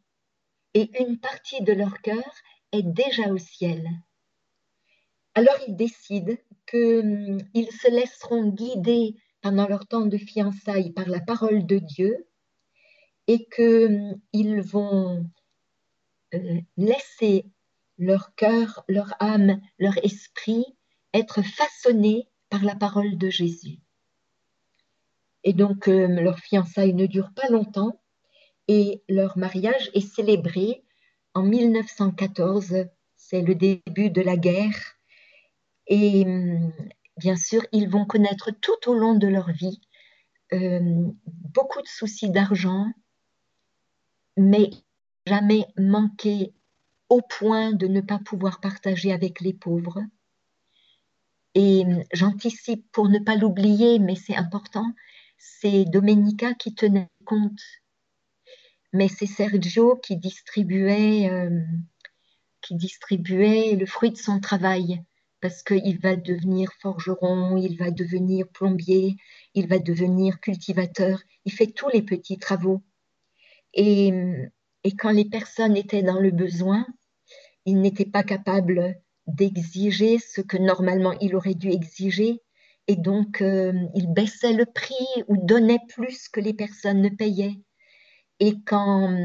et 0.75 0.91
une 1.03 1.19
partie 1.19 1.62
de 1.62 1.73
leur 1.73 2.00
cœur 2.00 2.25
est 2.73 2.83
déjà 2.83 3.29
au 3.29 3.38
ciel. 3.38 3.88
Alors 5.35 5.57
ils 5.67 5.77
décident 5.77 6.35
qu'ils 6.67 7.38
hum, 7.55 7.71
se 7.71 7.91
laisseront 7.91 8.49
guider 8.49 9.17
pendant 9.41 9.69
leur 9.69 9.87
temps 9.87 10.07
de 10.07 10.19
fiançailles 10.19 10.93
par 10.93 11.09
la 11.09 11.21
parole 11.21 11.67
de 11.67 11.79
Dieu 11.79 12.29
et 13.27 13.47
qu'ils 13.55 14.21
hum, 14.33 14.61
vont 14.61 15.31
euh, 16.35 16.61
laisser 16.77 17.47
leur 17.99 18.35
cœur, 18.35 18.85
leur 18.88 19.15
âme, 19.21 19.61
leur 19.79 19.97
esprit 20.05 20.65
être 21.15 21.43
façonnés 21.43 22.29
par 22.49 22.65
la 22.65 22.75
parole 22.75 23.19
de 23.19 23.29
Jésus. 23.29 23.79
Et 25.45 25.52
donc 25.52 25.88
euh, 25.88 26.07
leur 26.07 26.38
fiançailles 26.38 26.95
ne 26.95 27.07
dure 27.07 27.30
pas 27.35 27.49
longtemps 27.49 28.00
et 28.66 29.02
leur 29.09 29.38
mariage 29.38 29.90
est 29.95 30.00
célébré 30.00 30.85
en 31.35 31.42
1914. 31.42 32.87
C'est 33.16 33.42
le 33.42 33.54
début 33.54 34.11
de 34.11 34.21
la 34.21 34.37
guerre. 34.37 34.97
Et 35.87 36.25
hum, 36.25 36.73
bien 37.16 37.37
sûr, 37.37 37.62
ils 37.73 37.88
vont 37.88 38.04
connaître 38.04 38.50
tout 38.61 38.90
au 38.90 38.95
long 38.95 39.14
de 39.14 39.26
leur 39.26 39.50
vie 39.52 39.80
euh, 40.54 40.80
beaucoup 41.54 41.83
de 41.83 41.88
soucis 41.88 42.30
d'argent, 42.30 42.87
mais 44.38 44.71
jamais 45.26 45.66
manquer 45.76 46.54
au 47.11 47.21
point 47.21 47.73
de 47.73 47.87
ne 47.87 48.00
pas 48.00 48.18
pouvoir 48.18 48.61
partager 48.61 49.12
avec 49.12 49.40
les 49.40 49.52
pauvres. 49.52 50.00
Et 51.54 51.85
j'anticipe 52.12 52.90
pour 52.92 53.09
ne 53.09 53.18
pas 53.18 53.37
l'oublier, 53.37 53.99
mais 53.99 54.14
c'est 54.14 54.37
important, 54.37 54.87
c'est 55.38 55.85
Domenica 55.85 56.54
qui 56.54 56.75
tenait 56.75 57.09
compte, 57.25 57.61
mais 58.92 59.09
c'est 59.09 59.26
Sergio 59.26 59.97
qui 59.97 60.16
distribuait, 60.16 61.30
euh, 61.30 61.62
qui 62.61 62.75
distribuait 62.75 63.76
le 63.76 63.87
fruit 63.87 64.11
de 64.11 64.16
son 64.16 64.40
travail, 64.40 65.02
parce 65.40 65.62
qu'il 65.62 66.00
va 66.00 66.16
devenir 66.16 66.71
forgeron, 66.80 67.57
il 67.57 67.76
va 67.78 67.90
devenir 67.90 68.49
plombier, 68.49 69.16
il 69.54 69.68
va 69.68 69.78
devenir 69.78 70.40
cultivateur, 70.40 71.21
il 71.45 71.52
fait 71.52 71.68
tous 71.68 71.88
les 71.90 72.02
petits 72.02 72.38
travaux. 72.38 72.83
Et, 73.75 74.12
et 74.83 74.97
quand 74.97 75.11
les 75.11 75.26
personnes 75.26 75.76
étaient 75.76 76.02
dans 76.02 76.18
le 76.18 76.33
besoin, 76.33 76.87
il 77.64 77.80
n'était 77.80 78.07
pas 78.07 78.25
capable 78.25 79.00
d'exiger 79.28 80.18
ce 80.18 80.40
que 80.40 80.57
normalement 80.57 81.12
il 81.21 81.37
aurait 81.37 81.54
dû 81.54 81.71
exiger 81.71 82.40
et 82.88 82.97
donc 82.97 83.42
euh, 83.42 83.73
il 83.95 84.12
baissait 84.12 84.54
le 84.54 84.66
prix 84.66 85.07
ou 85.28 85.37
donnait 85.37 85.80
plus 85.88 86.28
que 86.28 86.40
les 86.40 86.54
personnes 86.54 87.02
ne 87.02 87.11
payaient. 87.11 87.61
Et 88.40 88.54
quand, 88.66 89.16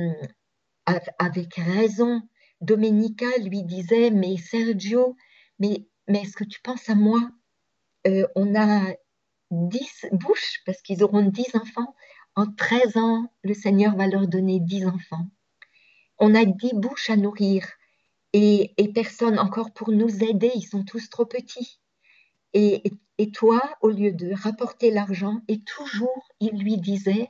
avec 1.17 1.55
raison, 1.55 2.21
Domenica 2.61 3.25
lui 3.39 3.63
disait, 3.63 4.11
mais 4.11 4.37
Sergio, 4.37 5.15
mais, 5.59 5.87
est-ce 6.07 6.35
que 6.35 6.43
tu 6.43 6.61
penses 6.61 6.89
à 6.89 6.95
moi? 6.95 7.21
Euh, 8.07 8.27
On 8.35 8.55
a 8.55 8.93
dix 9.51 10.07
bouches, 10.11 10.61
parce 10.65 10.81
qu'ils 10.81 11.03
auront 11.03 11.23
dix 11.23 11.55
enfants. 11.55 11.95
En 12.35 12.47
13 12.47 12.97
ans, 12.97 13.31
le 13.43 13.53
Seigneur 13.53 13.95
va 13.95 14.07
leur 14.07 14.27
donner 14.27 14.59
dix 14.59 14.85
enfants. 14.85 15.27
On 16.17 16.33
a 16.35 16.45
dix 16.45 16.73
bouches 16.73 17.09
à 17.09 17.15
nourrir 17.15 17.67
et, 18.33 18.73
personne 18.95 19.37
encore 19.37 19.71
pour 19.73 19.91
nous 19.91 20.23
aider, 20.23 20.51
ils 20.55 20.65
sont 20.65 20.83
tous 20.83 21.09
trop 21.09 21.25
petits. 21.25 21.79
Et, 22.53 22.83
toi, 23.33 23.61
au 23.81 23.89
lieu 23.89 24.11
de 24.11 24.31
rapporter 24.33 24.91
l'argent, 24.91 25.41
et 25.47 25.61
toujours 25.61 26.27
il 26.39 26.57
lui 26.59 26.77
disait, 26.77 27.29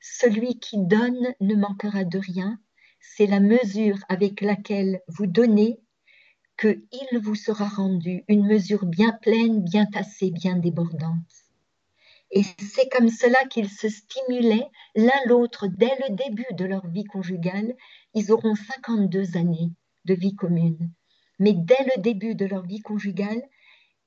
celui 0.00 0.58
qui 0.58 0.78
donne 0.78 1.34
ne 1.40 1.54
manquera 1.54 2.04
de 2.04 2.18
rien, 2.18 2.58
c'est 3.00 3.26
la 3.26 3.40
mesure 3.40 3.98
avec 4.08 4.40
laquelle 4.40 5.00
vous 5.08 5.26
donnez 5.26 5.80
que 6.56 6.84
il 6.92 7.18
vous 7.18 7.34
sera 7.34 7.68
rendu, 7.68 8.22
une 8.28 8.46
mesure 8.46 8.86
bien 8.86 9.12
pleine, 9.22 9.62
bien 9.62 9.86
tassée, 9.86 10.30
bien 10.30 10.56
débordante. 10.56 11.44
Et 12.30 12.42
c'est 12.58 12.88
comme 12.88 13.08
cela 13.08 13.38
qu'ils 13.48 13.70
se 13.70 13.88
stimulaient 13.88 14.68
l'un 14.94 15.24
l'autre 15.26 15.68
dès 15.68 15.94
le 16.08 16.14
début 16.14 16.46
de 16.52 16.64
leur 16.64 16.86
vie 16.88 17.04
conjugale. 17.04 17.74
Ils 18.12 18.32
auront 18.32 18.54
52 18.54 19.36
années 19.36 19.70
de 20.04 20.14
vie 20.14 20.34
commune. 20.34 20.90
Mais 21.38 21.52
dès 21.52 21.84
le 21.96 22.02
début 22.02 22.34
de 22.34 22.46
leur 22.46 22.64
vie 22.64 22.80
conjugale, 22.80 23.42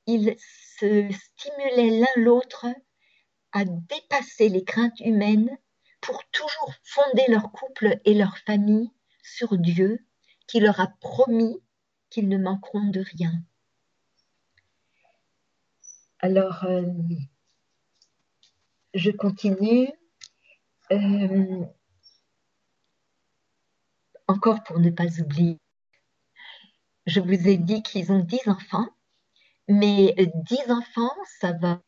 ils 0.08 0.36
se 0.80 1.10
stimulaient 1.12 2.00
l'un 2.00 2.22
l'autre 2.24 2.66
à 3.52 3.66
dépasser 3.66 4.50
les 4.50 4.64
craintes 4.64 5.00
humaines 5.00 5.58
pour 6.02 6.24
toujours 6.32 6.74
fonder 6.84 7.26
leur 7.28 7.52
couple 7.52 8.00
et 8.06 8.14
leur 8.14 8.38
famille 8.40 8.92
sur 9.24 9.58
Dieu 9.58 10.06
qui 10.48 10.60
leur 10.60 10.80
a 10.80 10.88
promis 11.00 11.62
qu'ils 12.10 12.30
ne 12.30 12.38
manqueront 12.38 12.90
de 12.90 13.02
rien. 13.02 13.34
Alors, 16.20 16.64
euh, 16.64 16.84
je 18.94 19.12
continue. 19.12 19.90
Euh, 20.92 21.66
encore 24.28 24.64
pour 24.64 24.80
ne 24.80 24.90
pas 24.90 25.20
oublier 25.20 25.60
je 27.08 27.22
vous 27.22 27.48
ai 27.48 27.58
dit 27.58 27.82
qu'ils 27.82 28.12
ont 28.12 28.20
10 28.20 28.48
enfants, 28.48 28.90
mais 29.68 30.16
10 30.18 30.72
enfants, 30.72 31.16
ça 31.40 31.54
va, 31.54 31.82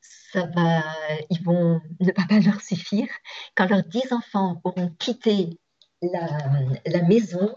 ça 0.00 0.46
va, 0.46 0.82
ils 1.30 1.42
vont 1.42 1.80
ne 2.00 2.12
pas 2.12 2.26
leur 2.44 2.60
suffire. 2.60 3.08
Quand 3.54 3.66
leurs 3.66 3.84
10 3.84 4.12
enfants 4.12 4.60
auront 4.64 4.90
quitté 4.98 5.58
la, 6.02 7.02
maison, 7.08 7.54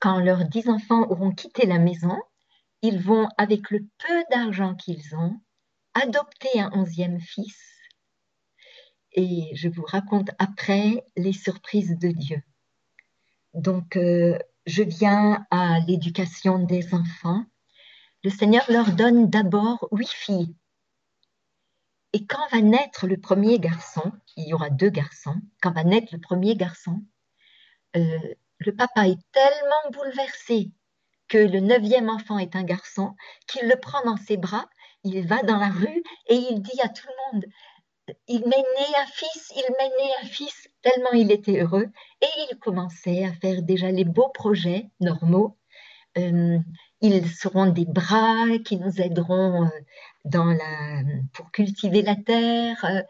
quand 0.00 0.20
leurs 0.20 0.46
10 0.46 0.68
enfants 0.68 1.02
auront 1.10 1.32
quitté 1.32 1.66
la 1.66 1.78
maison, 1.78 2.18
ils 2.82 3.00
vont, 3.00 3.28
avec 3.36 3.70
le 3.70 3.80
peu 3.98 4.24
d'argent 4.30 4.74
qu'ils 4.74 5.14
ont, 5.14 5.40
adopter 5.94 6.60
un 6.60 6.70
onzième 6.72 7.20
fils 7.20 7.58
et 9.12 9.50
je 9.54 9.68
vous 9.68 9.84
raconte 9.84 10.30
après 10.38 11.04
les 11.16 11.32
surprises 11.32 11.98
de 11.98 12.08
Dieu. 12.08 12.42
Donc, 13.54 13.96
euh, 13.96 14.38
je 14.66 14.82
viens 14.82 15.46
à 15.50 15.80
l'éducation 15.80 16.58
des 16.58 16.94
enfants. 16.94 17.44
Le 18.22 18.30
Seigneur 18.30 18.64
leur 18.68 18.92
donne 18.92 19.28
d'abord 19.28 19.88
huit 19.92 20.10
filles. 20.10 20.54
Et 22.12 22.26
quand 22.26 22.46
va 22.50 22.60
naître 22.60 23.06
le 23.06 23.16
premier 23.16 23.58
garçon, 23.58 24.12
il 24.36 24.48
y 24.48 24.54
aura 24.54 24.70
deux 24.70 24.90
garçons, 24.90 25.36
quand 25.62 25.72
va 25.72 25.84
naître 25.84 26.08
le 26.12 26.20
premier 26.20 26.56
garçon, 26.56 27.02
euh, 27.96 28.18
le 28.58 28.74
papa 28.74 29.08
est 29.08 29.18
tellement 29.32 29.90
bouleversé 29.92 30.72
que 31.28 31.38
le 31.38 31.60
neuvième 31.60 32.10
enfant 32.10 32.38
est 32.38 32.56
un 32.56 32.64
garçon, 32.64 33.14
qu'il 33.46 33.68
le 33.68 33.76
prend 33.76 34.02
dans 34.04 34.16
ses 34.16 34.36
bras, 34.36 34.68
il 35.04 35.26
va 35.26 35.42
dans 35.42 35.56
la 35.56 35.68
rue 35.68 36.02
et 36.26 36.34
il 36.34 36.60
dit 36.60 36.80
à 36.82 36.88
tout 36.88 37.06
le 37.06 37.32
monde, 37.32 37.46
il 38.28 38.40
né 38.40 38.56
un 38.98 39.06
fils, 39.06 39.52
il 39.56 39.64
né 39.78 40.12
un 40.22 40.26
fils, 40.26 40.68
tellement 40.82 41.12
il 41.12 41.30
était 41.30 41.60
heureux. 41.60 41.88
Et 42.22 42.26
il 42.50 42.58
commençait 42.58 43.24
à 43.24 43.32
faire 43.34 43.62
déjà 43.62 43.90
les 43.90 44.04
beaux 44.04 44.30
projets 44.30 44.90
normaux. 45.00 45.56
Euh, 46.18 46.58
ils 47.00 47.28
seront 47.28 47.66
des 47.66 47.86
bras 47.86 48.46
qui 48.64 48.76
nous 48.76 49.00
aideront 49.00 49.64
euh, 49.64 49.68
dans 50.24 50.56
pour 51.32 51.50
cultiver 51.50 52.02
la 52.02 52.16
terre. 52.16 53.04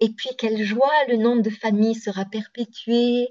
Et 0.00 0.10
puis, 0.10 0.30
quelle 0.38 0.62
joie, 0.62 1.04
le 1.08 1.16
nom 1.16 1.36
de 1.36 1.50
famille 1.50 1.94
sera 1.94 2.24
perpétué. 2.24 3.28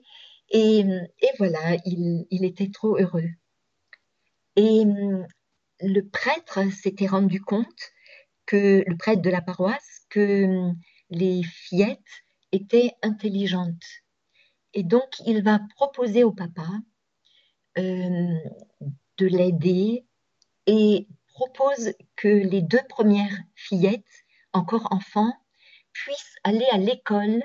Et, 0.49 0.79
et 0.79 1.29
voilà, 1.39 1.75
il, 1.85 2.27
il, 2.29 2.45
était 2.45 2.69
trop 2.71 2.97
heureux. 2.97 3.29
Et 4.55 4.83
le 5.79 6.01
prêtre 6.01 6.59
s'était 6.71 7.07
rendu 7.07 7.41
compte 7.41 7.91
que, 8.45 8.83
le 8.85 8.97
prêtre 8.97 9.21
de 9.21 9.29
la 9.29 9.41
paroisse, 9.41 10.05
que 10.09 10.71
les 11.13 11.43
fillettes 11.43 11.99
étaient 12.51 12.93
intelligentes. 13.01 13.83
Et 14.73 14.83
donc, 14.83 15.19
il 15.25 15.43
va 15.43 15.59
proposer 15.75 16.23
au 16.23 16.31
papa 16.31 16.67
euh, 17.77 18.35
de 19.17 19.25
l'aider 19.25 20.05
et 20.65 21.07
propose 21.27 21.93
que 22.15 22.27
les 22.27 22.61
deux 22.61 22.83
premières 22.89 23.37
fillettes, 23.55 24.25
encore 24.53 24.87
enfants, 24.91 25.33
puissent 25.91 26.37
aller 26.43 26.65
à 26.71 26.77
l'école 26.77 27.43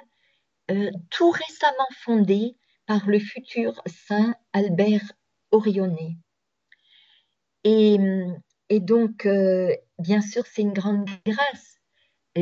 euh, 0.71 0.91
tout 1.11 1.31
récemment 1.31 1.89
fondée 2.01 2.57
par 2.87 3.07
le 3.07 3.19
futur 3.19 3.81
saint 3.87 4.35
Albert 4.53 5.13
Orionnet. 5.51 6.17
Et, 7.65 7.99
donc, 8.81 9.27
euh, 9.27 9.75
bien 9.99 10.21
sûr, 10.23 10.45
c'est 10.47 10.63
une 10.63 10.73
grande 10.73 11.09
grâce 11.27 11.78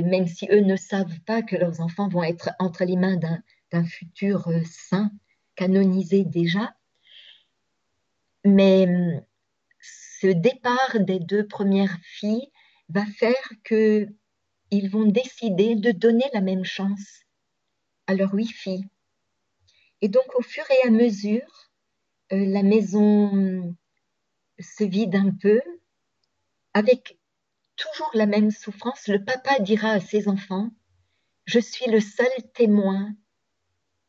même 0.02 0.26
si 0.26 0.48
eux 0.50 0.60
ne 0.60 0.76
savent 0.76 1.20
pas 1.20 1.42
que 1.42 1.56
leurs 1.56 1.80
enfants 1.80 2.08
vont 2.08 2.22
être 2.22 2.50
entre 2.58 2.84
les 2.84 2.96
mains 2.96 3.18
d'un 3.70 3.84
futur 3.84 4.48
euh, 4.48 4.60
saint 4.64 5.10
canonisé 5.54 6.24
déjà. 6.24 6.74
Mais 8.44 8.86
ce 9.80 10.26
départ 10.28 10.96
des 11.00 11.18
deux 11.18 11.46
premières 11.46 11.98
filles 12.02 12.50
va 12.88 13.04
faire 13.04 13.50
que 13.64 14.08
ils 14.70 14.90
vont 14.90 15.06
décider 15.06 15.76
de 15.76 15.92
donner 15.92 16.24
la 16.32 16.40
même 16.40 16.64
chance 16.64 17.22
à 18.06 18.14
leurs 18.14 18.34
huit 18.34 18.50
filles. 18.50 18.86
Et 20.00 20.08
donc, 20.08 20.24
au 20.36 20.42
fur 20.42 20.64
et 20.70 20.86
à 20.86 20.90
mesure, 20.90 21.70
euh, 22.32 22.44
la 22.46 22.62
maison 22.62 23.76
se 24.58 24.84
vide 24.84 25.14
un 25.14 25.30
peu, 25.30 25.60
avec 26.74 27.18
toujours 27.76 28.10
la 28.14 28.26
même 28.26 28.50
souffrance. 28.50 29.08
Le 29.08 29.24
papa 29.24 29.58
dira 29.60 29.90
à 29.90 30.00
ses 30.00 30.28
enfants, 30.28 30.70
je 31.44 31.60
suis 31.60 31.90
le 31.90 32.00
seul 32.00 32.30
témoin 32.54 33.14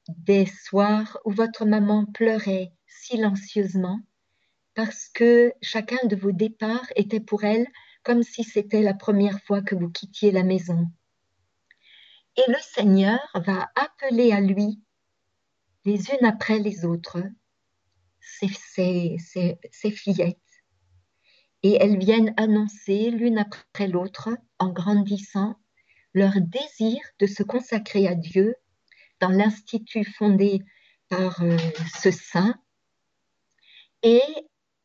des 0.10 0.46
soirs 0.46 1.20
où 1.26 1.32
votre 1.32 1.66
maman 1.66 2.06
pleurait 2.06 2.72
silencieusement 2.88 4.00
parce 4.74 5.10
que 5.10 5.54
chacun 5.62 6.06
de 6.06 6.16
vos 6.16 6.32
départs 6.32 6.88
était 6.96 7.20
pour 7.20 7.44
elle 7.44 7.68
comme 8.04 8.24
si 8.24 8.44
c'était 8.44 8.82
la 8.82 8.94
première 8.94 9.42
fois 9.42 9.62
que 9.62 9.76
vous 9.76 9.90
quittiez 9.90 10.32
la 10.32 10.44
maison. 10.44 10.88
Et 12.38 12.52
le 12.52 12.60
Seigneur 12.62 13.20
va 13.34 13.70
appeler 13.76 14.32
à 14.32 14.40
lui, 14.40 14.80
les 15.84 16.12
unes 16.12 16.26
après 16.26 16.60
les 16.60 16.86
autres, 16.86 17.24
ses, 18.20 19.18
fillettes. 19.92 20.38
Et 21.63 21.78
elles 21.80 21.98
viennent 21.98 22.34
annoncer 22.38 23.10
l'une 23.12 23.39
après 23.39 23.88
l'autre, 23.88 24.30
en 24.60 24.70
grandissant, 24.70 25.56
leur 26.13 26.34
désir 26.39 27.00
de 27.20 27.28
se 27.28 27.43
consacrer 27.43 28.08
à 28.08 28.15
Dieu 28.15 28.56
dans 29.20 29.30
l'institut 29.30 30.06
fondé 30.06 30.63
par 31.10 31.41
euh, 31.41 31.58
ce 32.00 32.12
saint 32.12 32.56
et 34.04 34.22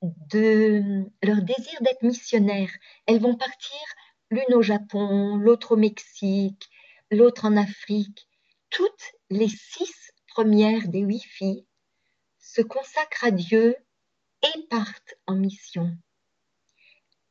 de 0.02 1.04
leur 1.22 1.42
désir 1.42 1.80
d'être 1.80 2.02
missionnaires. 2.02 2.72
Elles 3.06 3.20
vont 3.20 3.37
partir 3.37 3.78
l'une 4.30 4.54
au 4.54 4.62
Japon, 4.62 5.37
l'autre 5.37 5.72
au 5.72 5.76
Mexique, 5.76 6.68
l'autre 7.11 7.44
en 7.44 7.56
Afrique. 7.56 8.26
Toutes 8.70 9.12
les 9.30 9.48
six 9.48 10.12
premières 10.28 10.88
des 10.88 11.00
huit 11.00 11.24
filles 11.24 11.66
se 12.38 12.62
consacrent 12.62 13.24
à 13.24 13.30
Dieu 13.30 13.76
et 14.42 14.62
partent 14.68 15.14
en 15.26 15.37
mission. 15.37 15.96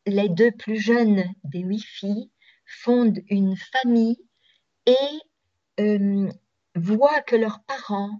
Les 0.07 0.29
deux 0.29 0.51
plus 0.51 0.79
jeunes 0.79 1.25
des 1.43 1.59
huit 1.59 1.83
filles 1.83 2.31
fondent 2.65 3.19
une 3.29 3.55
famille 3.55 4.17
et 4.87 5.19
euh, 5.79 6.27
voient 6.75 7.21
que 7.21 7.35
leurs 7.35 7.61
parents 7.63 8.19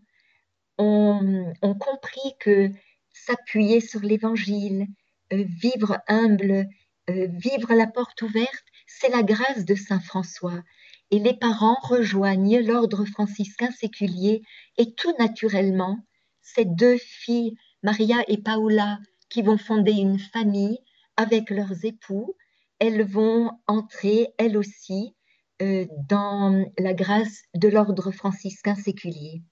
ont, 0.77 1.53
compris 1.79 2.35
que 2.39 2.69
s'appuyer 3.11 3.81
sur 3.81 4.01
l'évangile, 4.01 4.87
euh, 5.33 5.43
vivre 5.47 5.99
humble, 6.07 6.67
euh, 7.09 7.27
vivre 7.31 7.73
la 7.73 7.87
porte 7.87 8.21
ouverte, 8.21 8.65
c'est 8.85 9.09
la 9.09 9.23
grâce 9.23 9.65
de 9.65 9.75
Saint 9.75 9.99
François. 9.99 10.61
Et 11.09 11.19
les 11.19 11.33
parents 11.33 11.77
rejoignent 11.81 12.59
l'ordre 12.59 13.05
franciscain 13.05 13.71
séculier 13.71 14.43
et 14.77 14.93
tout 14.93 15.13
naturellement, 15.17 15.97
ces 16.41 16.65
deux 16.65 16.97
filles, 16.97 17.55
Maria 17.83 18.17
et 18.27 18.37
Paola, 18.37 18.99
qui 19.29 19.41
vont 19.41 19.57
fonder 19.57 19.93
une 19.93 20.19
famille 20.19 20.79
avec 21.17 21.49
leurs 21.49 21.85
époux, 21.85 22.35
elles 22.79 23.03
vont 23.03 23.51
entrer, 23.67 24.29
elles 24.37 24.57
aussi, 24.57 25.15
euh, 25.61 25.85
dans 26.09 26.65
la 26.79 26.93
grâce 26.93 27.43
de 27.53 27.67
l'ordre 27.67 28.11
franciscain 28.11 28.75
séculier. 28.75 29.43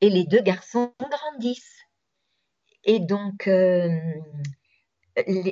Et 0.00 0.08
les 0.08 0.24
deux 0.24 0.40
garçons 0.40 0.94
grandissent. 0.98 1.84
Et 2.84 3.00
donc, 3.00 3.46
euh, 3.46 3.90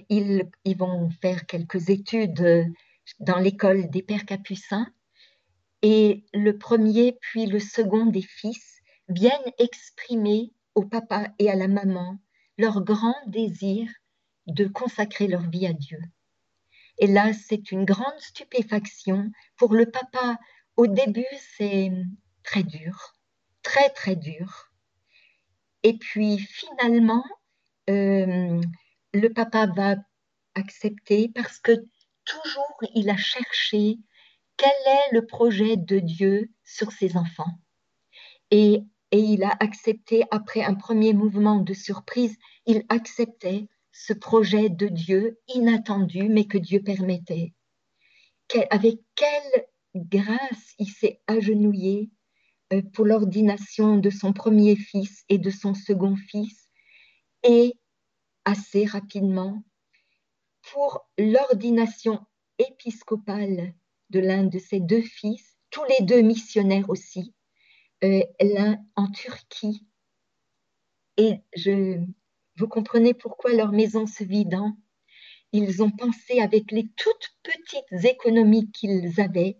ils, 0.08 0.48
vont 0.78 1.10
faire 1.20 1.44
quelques 1.46 1.90
études 1.90 2.72
dans 3.20 3.38
l'école 3.38 3.90
des 3.90 4.02
pères 4.02 4.24
capucins. 4.24 4.90
Et 5.82 6.24
le 6.32 6.56
premier 6.56 7.18
puis 7.20 7.46
le 7.46 7.60
second 7.60 8.06
des 8.06 8.22
fils 8.22 8.80
viennent 9.08 9.52
exprimer 9.58 10.52
au 10.74 10.84
papa 10.84 11.28
et 11.38 11.50
à 11.50 11.54
la 11.54 11.68
maman 11.68 12.18
leur 12.56 12.82
grand 12.82 13.14
désir 13.26 13.88
de 14.48 14.66
consacrer 14.66 15.28
leur 15.28 15.48
vie 15.48 15.66
à 15.66 15.72
Dieu. 15.72 15.98
Et 16.98 17.06
là, 17.06 17.32
c'est 17.32 17.70
une 17.70 17.84
grande 17.84 18.18
stupéfaction. 18.18 19.30
Pour 19.56 19.74
le 19.74 19.86
papa, 19.90 20.38
au 20.76 20.86
début, 20.86 21.26
c'est 21.56 21.92
très 22.42 22.62
dur, 22.62 23.14
très, 23.62 23.90
très 23.90 24.16
dur. 24.16 24.70
Et 25.82 25.96
puis 25.96 26.38
finalement, 26.38 27.24
euh, 27.88 28.60
le 29.14 29.28
papa 29.28 29.66
va 29.66 29.96
accepter 30.54 31.30
parce 31.34 31.58
que 31.60 31.72
toujours 32.24 32.80
il 32.94 33.08
a 33.10 33.16
cherché 33.16 33.98
quel 34.56 34.70
est 34.70 35.14
le 35.14 35.24
projet 35.24 35.76
de 35.76 36.00
Dieu 36.00 36.50
sur 36.64 36.90
ses 36.90 37.16
enfants. 37.16 37.58
Et, 38.50 38.82
et 39.12 39.18
il 39.18 39.44
a 39.44 39.56
accepté, 39.60 40.24
après 40.30 40.62
un 40.62 40.74
premier 40.74 41.12
mouvement 41.12 41.56
de 41.60 41.74
surprise, 41.74 42.36
il 42.66 42.84
acceptait 42.88 43.68
ce 44.06 44.12
projet 44.12 44.68
de 44.68 44.86
Dieu 44.86 45.40
inattendu, 45.48 46.28
mais 46.28 46.46
que 46.46 46.56
Dieu 46.56 46.80
permettait. 46.82 47.52
Avec 48.70 49.00
quelle 49.16 49.66
grâce 49.94 50.74
il 50.78 50.88
s'est 50.88 51.20
agenouillé 51.26 52.10
euh, 52.72 52.80
pour 52.92 53.04
l'ordination 53.04 53.96
de 53.96 54.08
son 54.10 54.32
premier 54.32 54.76
fils 54.76 55.24
et 55.28 55.38
de 55.38 55.50
son 55.50 55.74
second 55.74 56.14
fils, 56.16 56.70
et 57.42 57.74
assez 58.44 58.84
rapidement 58.84 59.64
pour 60.72 61.08
l'ordination 61.18 62.24
épiscopale 62.58 63.74
de 64.10 64.20
l'un 64.20 64.44
de 64.44 64.58
ses 64.58 64.80
deux 64.80 65.02
fils, 65.02 65.58
tous 65.70 65.84
les 65.84 66.06
deux 66.06 66.22
missionnaires 66.22 66.88
aussi, 66.88 67.34
euh, 68.04 68.22
l'un 68.40 68.78
en 68.94 69.10
Turquie. 69.10 69.86
Et 71.16 71.40
je, 71.54 72.00
vous 72.58 72.66
comprenez 72.68 73.14
pourquoi 73.14 73.52
leur 73.52 73.70
maison 73.70 74.06
se 74.06 74.24
vidant. 74.24 74.76
Ils 75.52 75.82
ont 75.82 75.90
pensé 75.90 76.40
avec 76.40 76.72
les 76.72 76.88
toutes 76.96 77.36
petites 77.44 78.04
économies 78.04 78.70
qu'ils 78.72 79.20
avaient 79.20 79.58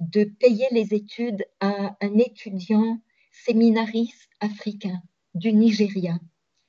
de 0.00 0.24
payer 0.24 0.66
les 0.70 0.94
études 0.94 1.44
à 1.60 1.96
un 2.00 2.18
étudiant 2.18 2.98
séminariste 3.30 4.30
africain 4.40 5.02
du 5.34 5.52
Nigeria, 5.52 6.18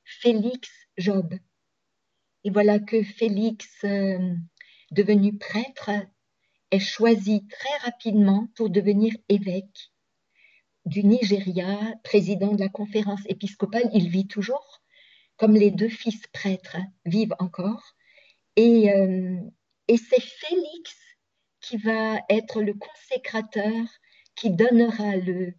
Félix 0.03 0.69
Job. 0.97 1.33
Et 2.43 2.49
voilà 2.49 2.79
que 2.79 3.01
Félix, 3.03 3.67
euh, 3.85 4.35
devenu 4.91 5.37
prêtre, 5.37 5.89
est 6.71 6.79
choisi 6.79 7.47
très 7.47 7.77
rapidement 7.89 8.47
pour 8.55 8.69
devenir 8.69 9.13
évêque 9.29 9.91
du 10.85 11.03
Nigeria, 11.03 11.93
président 12.03 12.53
de 12.53 12.59
la 12.59 12.69
conférence 12.69 13.21
épiscopale. 13.27 13.89
Il 13.93 14.09
vit 14.09 14.27
toujours, 14.27 14.81
comme 15.41 15.55
les 15.55 15.71
deux 15.71 15.89
fils 15.89 16.27
prêtres 16.27 16.77
vivent 17.03 17.33
encore. 17.39 17.95
Et, 18.57 18.93
euh, 18.93 19.39
et 19.87 19.97
c'est 19.97 20.21
Félix 20.21 20.95
qui 21.61 21.77
va 21.77 22.19
être 22.29 22.61
le 22.61 22.75
consécrateur, 22.75 23.87
qui 24.35 24.51
donnera 24.51 25.17
le 25.17 25.55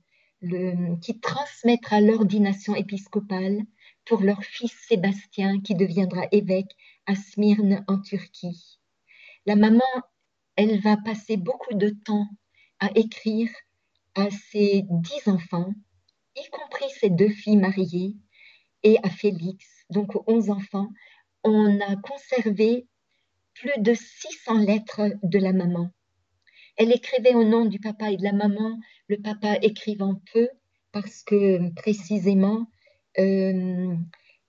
qui 1.01 1.21
transmettra 1.21 2.01
l'ordination 2.01 2.75
épiscopale 2.75 3.61
pour 4.05 4.23
leur 4.23 4.43
fils 4.43 4.73
Sébastien, 4.89 5.61
qui 5.61 5.77
deviendra 5.77 6.27
évêque 6.33 6.75
à 7.07 7.15
Smyrne 7.15 7.85
en 7.87 8.01
Turquie. 8.01 8.81
La 9.47 9.55
maman, 9.55 9.93
elle 10.57 10.81
va 10.81 10.97
passer 10.97 11.37
beaucoup 11.37 11.75
de 11.75 11.91
temps 12.05 12.29
à 12.81 12.91
écrire 12.97 13.51
à 14.17 14.31
ses 14.31 14.85
dix 14.91 15.29
enfants, 15.29 15.73
y 16.35 16.51
compris 16.51 16.91
ses 16.91 17.11
deux 17.11 17.31
filles 17.31 17.57
mariées, 17.57 18.17
et 18.83 18.99
à 19.03 19.11
Félix, 19.11 19.67
donc 19.91 20.15
aux 20.15 20.25
onze 20.27 20.51
enfants. 20.51 20.89
On 21.45 21.81
a 21.81 21.97
conservé 21.97 22.87
plus 23.55 23.81
de 23.81 23.95
600 23.95 24.59
lettres 24.59 25.11
de 25.23 25.39
la 25.39 25.53
maman. 25.53 25.91
Elle 26.77 26.93
écrivait 26.93 27.35
au 27.35 27.45
nom 27.45 27.67
du 27.67 27.79
papa 27.79 28.11
et 28.11 28.17
de 28.17 28.23
la 28.23 28.33
maman, 28.33 28.79
le 29.09 29.19
papa 29.19 29.57
écrivant 29.63 30.21
peu 30.33 30.49
parce 30.91 31.23
que 31.23 31.71
précisément 31.75 32.67
euh, 33.19 33.95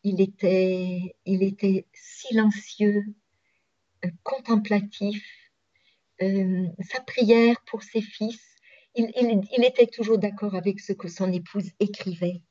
il, 0.03 0.21
était, 0.21 1.15
il 1.25 1.43
était 1.43 1.85
silencieux, 1.93 3.03
euh, 4.05 4.09
contemplatif. 4.23 5.23
Euh, 6.21 6.67
sa 6.79 7.01
prière 7.01 7.61
pour 7.65 7.83
ses 7.83 8.01
fils, 8.01 8.41
il, 8.95 9.11
il 9.57 9.65
était 9.65 9.87
toujours 9.87 10.17
d'accord 10.17 10.55
avec 10.55 10.79
ce 10.79 10.93
que 10.93 11.07
son 11.07 11.31
épouse 11.31 11.71
écrivait. 11.79 12.41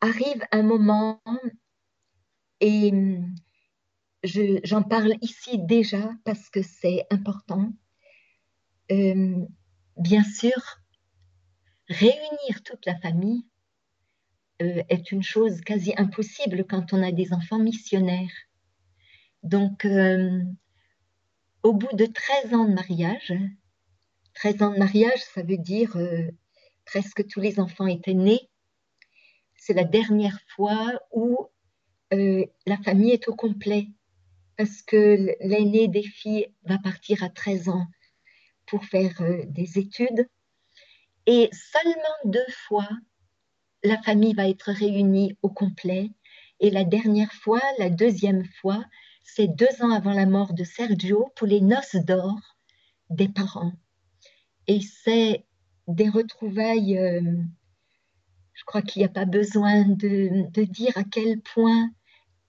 Arrive 0.00 0.44
un 0.52 0.62
moment 0.62 1.22
et 2.60 2.92
j'en 4.24 4.82
parle 4.82 5.14
ici 5.22 5.58
déjà 5.58 6.10
parce 6.24 6.50
que 6.50 6.62
c'est 6.62 7.06
important. 7.10 7.72
Euh, 8.90 9.36
bien 9.96 10.22
sûr, 10.22 10.80
réunir 11.88 12.62
toute 12.64 12.84
la 12.86 12.98
famille 12.98 13.46
euh, 14.62 14.82
est 14.88 15.12
une 15.12 15.22
chose 15.22 15.60
quasi 15.60 15.92
impossible 15.96 16.64
quand 16.66 16.92
on 16.92 17.02
a 17.02 17.12
des 17.12 17.32
enfants 17.32 17.58
missionnaires. 17.58 18.32
Donc, 19.42 19.84
euh, 19.84 20.42
au 21.62 21.72
bout 21.72 21.94
de 21.94 22.06
13 22.06 22.54
ans 22.54 22.64
de 22.64 22.72
mariage, 22.72 23.34
13 24.34 24.62
ans 24.62 24.72
de 24.72 24.78
mariage, 24.78 25.20
ça 25.34 25.42
veut 25.42 25.58
dire 25.58 25.96
euh, 25.96 26.30
presque 26.84 27.26
tous 27.26 27.40
les 27.40 27.60
enfants 27.60 27.86
étaient 27.86 28.14
nés. 28.14 28.48
C'est 29.66 29.74
la 29.74 29.82
dernière 29.82 30.38
fois 30.54 30.92
où 31.10 31.48
la 32.12 32.76
famille 32.84 33.10
est 33.10 33.26
au 33.26 33.34
complet 33.34 33.88
parce 34.56 34.80
que 34.80 35.34
l'aîné 35.40 35.88
des 35.88 36.04
filles 36.04 36.46
va 36.66 36.78
partir 36.78 37.24
à 37.24 37.30
13 37.30 37.70
ans 37.70 37.84
pour 38.66 38.84
faire 38.84 39.20
des 39.48 39.76
études. 39.80 40.28
Et 41.26 41.50
seulement 41.50 42.16
deux 42.26 42.46
fois, 42.68 42.88
la 43.82 44.00
famille 44.02 44.34
va 44.34 44.48
être 44.48 44.70
réunie 44.70 45.36
au 45.42 45.48
complet. 45.48 46.12
Et 46.60 46.70
la 46.70 46.84
dernière 46.84 47.32
fois, 47.32 47.60
la 47.80 47.90
deuxième 47.90 48.44
fois, 48.60 48.84
c'est 49.24 49.48
deux 49.48 49.82
ans 49.82 49.90
avant 49.90 50.12
la 50.12 50.26
mort 50.26 50.54
de 50.54 50.62
Sergio 50.62 51.32
pour 51.34 51.48
les 51.48 51.60
noces 51.60 51.96
d'or 51.96 52.38
des 53.10 53.28
parents. 53.28 53.72
Et 54.68 54.80
c'est 54.80 55.44
des 55.88 56.08
retrouvailles, 56.08 56.98
euh, 56.98 57.42
je 58.56 58.64
crois 58.64 58.82
qu'il 58.82 59.00
n'y 59.00 59.06
a 59.06 59.10
pas 59.10 59.26
besoin 59.26 59.84
de, 59.86 60.64
dire 60.64 60.96
à 60.96 61.04
quel 61.04 61.40
point 61.40 61.90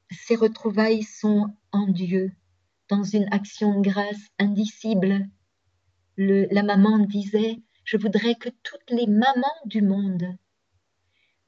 ces 0.09 0.35
retrouvailles 0.35 1.03
sont 1.03 1.53
en 1.73 1.87
Dieu, 1.87 2.31
dans 2.87 3.03
une 3.03 3.27
action 3.31 3.79
de 3.79 3.89
grâce 3.89 4.27
indicible. 4.39 5.27
la 6.17 6.63
maman 6.63 6.99
disait, 6.99 7.57
je 7.83 7.97
voudrais 7.97 8.35
que 8.35 8.49
toutes 8.63 8.89
les 8.89 9.05
mamans 9.05 9.61
du 9.65 9.81
monde 9.81 10.37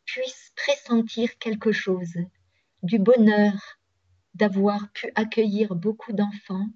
puissent 0.05 0.51
pressentir 0.57 1.37
quelque 1.37 1.71
chose, 1.71 2.15
du 2.83 2.99
bonheur 2.99 3.53
d'avoir 4.33 4.91
pu 4.91 5.09
accueillir 5.15 5.73
beaucoup 5.73 6.11
d'enfants 6.11 6.67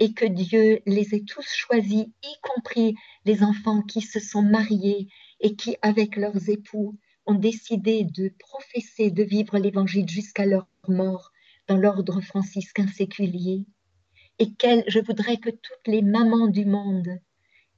et 0.00 0.12
que 0.12 0.24
Dieu 0.24 0.80
les 0.86 1.14
ait 1.14 1.24
tous 1.24 1.46
choisis, 1.46 2.06
y 2.06 2.36
compris 2.42 2.96
les 3.24 3.44
enfants 3.44 3.82
qui 3.82 4.00
se 4.00 4.18
sont 4.18 4.42
mariés 4.42 5.08
et 5.38 5.54
qui, 5.54 5.76
avec 5.82 6.16
leurs 6.16 6.48
époux, 6.48 6.98
ont 7.26 7.34
décidé 7.34 8.04
de 8.04 8.32
professer, 8.38 9.10
de 9.10 9.22
vivre 9.22 9.58
l'Évangile 9.58 10.08
jusqu'à 10.08 10.46
leur 10.46 10.66
mort 10.88 11.32
dans 11.66 11.76
l'ordre 11.76 12.20
franciscain 12.20 12.86
séculier. 12.88 13.64
Et 14.38 14.52
quel, 14.54 14.84
je 14.88 14.98
voudrais 15.00 15.38
que 15.38 15.50
toutes 15.50 15.86
les 15.86 16.02
mamans 16.02 16.48
du 16.48 16.64
monde 16.64 17.20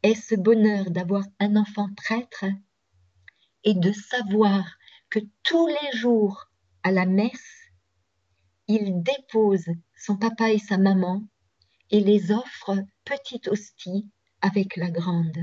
aient 0.02 0.14
ce 0.14 0.34
bonheur 0.34 0.90
d'avoir 0.90 1.24
un 1.38 1.56
enfant 1.56 1.88
prêtre 1.96 2.46
et 3.64 3.74
de 3.74 3.92
savoir 3.92 4.64
que 5.10 5.20
tous 5.42 5.66
les 5.66 5.98
jours 5.98 6.50
à 6.82 6.90
la 6.90 7.06
messe, 7.06 7.70
il 8.68 9.02
dépose 9.02 9.66
son 9.96 10.16
papa 10.16 10.52
et 10.52 10.58
sa 10.58 10.78
maman 10.78 11.22
et 11.90 12.00
les 12.00 12.32
offre 12.32 12.76
petite 13.04 13.48
hostie 13.48 14.08
avec 14.40 14.76
la 14.76 14.90
grande. 14.90 15.38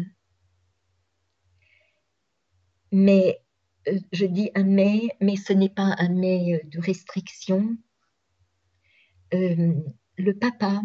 Mais, 2.91 3.42
je 4.11 4.25
dis 4.25 4.51
un 4.55 4.63
mais, 4.63 5.09
mais 5.19 5.35
ce 5.35 5.53
n'est 5.53 5.69
pas 5.69 5.95
un 5.97 6.09
mais 6.09 6.55
euh, 6.55 6.69
de 6.69 6.79
restriction. 6.79 7.77
Euh, 9.33 9.73
le 10.17 10.33
papa 10.37 10.81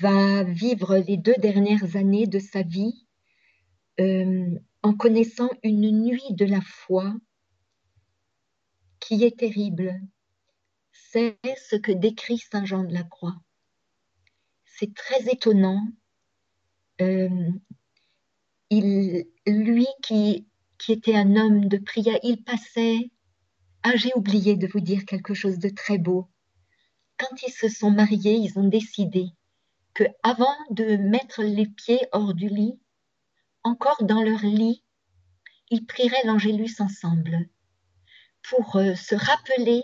va 0.00 0.44
vivre 0.44 0.96
les 0.98 1.16
deux 1.16 1.36
dernières 1.38 1.96
années 1.96 2.26
de 2.26 2.38
sa 2.38 2.62
vie 2.62 3.06
en 4.82 4.94
connaissant 4.94 5.50
une 5.62 5.90
nuit 6.02 6.32
de 6.32 6.44
la 6.44 6.60
foi 6.60 7.14
qui 9.00 9.24
est 9.24 9.38
terrible. 9.38 10.00
C'est 10.92 11.38
ce 11.70 11.76
que 11.76 11.92
décrit 11.92 12.38
Saint 12.38 12.64
Jean 12.64 12.84
de 12.84 12.92
la 12.92 13.04
Croix. 13.04 13.36
C'est 14.64 14.94
très 14.94 15.32
étonnant. 15.32 15.86
Euh, 17.00 17.50
il, 18.70 19.26
lui 19.46 19.86
qui, 20.02 20.46
qui 20.78 20.92
était 20.92 21.16
un 21.16 21.36
homme 21.36 21.68
de 21.68 21.78
prière, 21.78 22.18
il 22.22 22.42
passait. 22.42 23.10
Ah, 23.82 23.96
j'ai 23.96 24.12
oublié 24.14 24.56
de 24.56 24.66
vous 24.66 24.80
dire 24.80 25.04
quelque 25.04 25.34
chose 25.34 25.58
de 25.58 25.68
très 25.68 25.98
beau. 25.98 26.28
Quand 27.18 27.42
ils 27.46 27.52
se 27.52 27.68
sont 27.68 27.90
mariés, 27.90 28.34
ils 28.34 28.58
ont 28.58 28.68
décidé 28.68 29.28
que 29.94 30.04
avant 30.22 30.56
de 30.70 30.96
mettre 30.96 31.42
les 31.42 31.66
pieds 31.66 32.06
hors 32.12 32.34
du 32.34 32.48
lit, 32.48 32.78
encore 33.62 34.04
dans 34.04 34.22
leur 34.22 34.40
lit, 34.40 34.82
ils 35.70 35.86
prieraient 35.86 36.24
l'Angélus 36.24 36.80
ensemble 36.80 37.48
pour 38.42 38.76
euh, 38.76 38.94
se 38.94 39.14
rappeler 39.14 39.82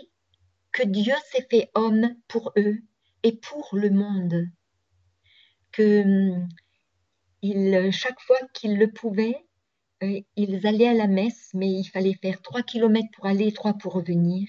que 0.71 0.83
Dieu 0.83 1.13
s'est 1.31 1.47
fait 1.49 1.69
homme 1.73 2.15
pour 2.27 2.53
eux 2.57 2.77
et 3.23 3.35
pour 3.35 3.69
le 3.73 3.89
monde. 3.89 4.47
Que 5.71 6.03
hum, 7.43 7.91
chaque 7.91 8.21
fois 8.21 8.37
qu'ils 8.53 8.77
le 8.77 8.91
pouvaient, 8.91 9.37
euh, 9.37 9.50
ils 10.01 10.67
allaient 10.67 10.87
à 10.87 10.93
la 10.93 11.07
messe, 11.07 11.51
mais 11.53 11.71
il 11.71 11.85
fallait 11.85 12.17
faire 12.21 12.41
trois 12.41 12.63
kilomètres 12.63 13.09
pour 13.13 13.25
aller, 13.25 13.51
trois 13.51 13.73
pour 13.73 13.93
revenir. 13.93 14.47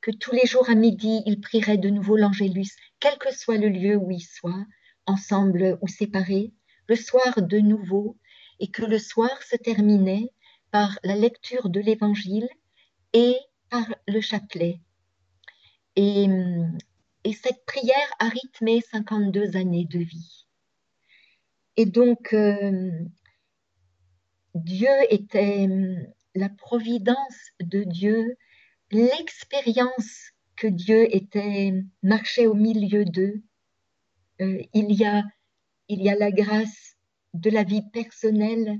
Que 0.00 0.10
tous 0.10 0.32
les 0.32 0.46
jours 0.46 0.68
à 0.68 0.74
midi, 0.74 1.22
ils 1.26 1.40
prieraient 1.40 1.78
de 1.78 1.90
nouveau 1.90 2.16
l'Angélus, 2.16 2.76
quel 3.00 3.18
que 3.18 3.34
soit 3.34 3.58
le 3.58 3.68
lieu 3.68 3.96
où 3.96 4.10
ils 4.10 4.20
soient, 4.20 4.64
ensemble 5.06 5.78
ou 5.82 5.88
séparés, 5.88 6.52
le 6.88 6.96
soir 6.96 7.42
de 7.42 7.58
nouveau, 7.58 8.18
et 8.60 8.70
que 8.70 8.84
le 8.84 8.98
soir 8.98 9.42
se 9.42 9.56
terminait 9.56 10.30
par 10.70 10.98
la 11.02 11.16
lecture 11.16 11.68
de 11.68 11.80
l'Évangile 11.80 12.48
et 13.12 13.36
par 13.70 13.86
le 14.06 14.20
chapelet. 14.20 14.80
Et, 15.96 16.26
et, 17.24 17.32
cette 17.32 17.64
prière 17.66 18.12
a 18.18 18.28
rythmé 18.28 18.80
52 18.80 19.56
années 19.56 19.86
de 19.86 19.98
vie. 19.98 20.46
Et 21.76 21.86
donc, 21.86 22.32
euh, 22.32 22.90
Dieu 24.54 24.90
était 25.10 25.68
la 26.34 26.48
providence 26.48 27.38
de 27.60 27.84
Dieu, 27.84 28.36
l'expérience 28.90 30.32
que 30.56 30.66
Dieu 30.66 31.14
était 31.14 31.72
marché 32.02 32.46
au 32.46 32.54
milieu 32.54 33.04
d'eux. 33.04 33.42
Euh, 34.40 34.62
il, 34.74 34.92
y 34.92 35.04
a, 35.04 35.22
il 35.88 36.02
y 36.02 36.10
a 36.10 36.16
la 36.16 36.30
grâce 36.30 36.96
de 37.34 37.50
la 37.50 37.62
vie 37.62 37.82
personnelle. 37.92 38.78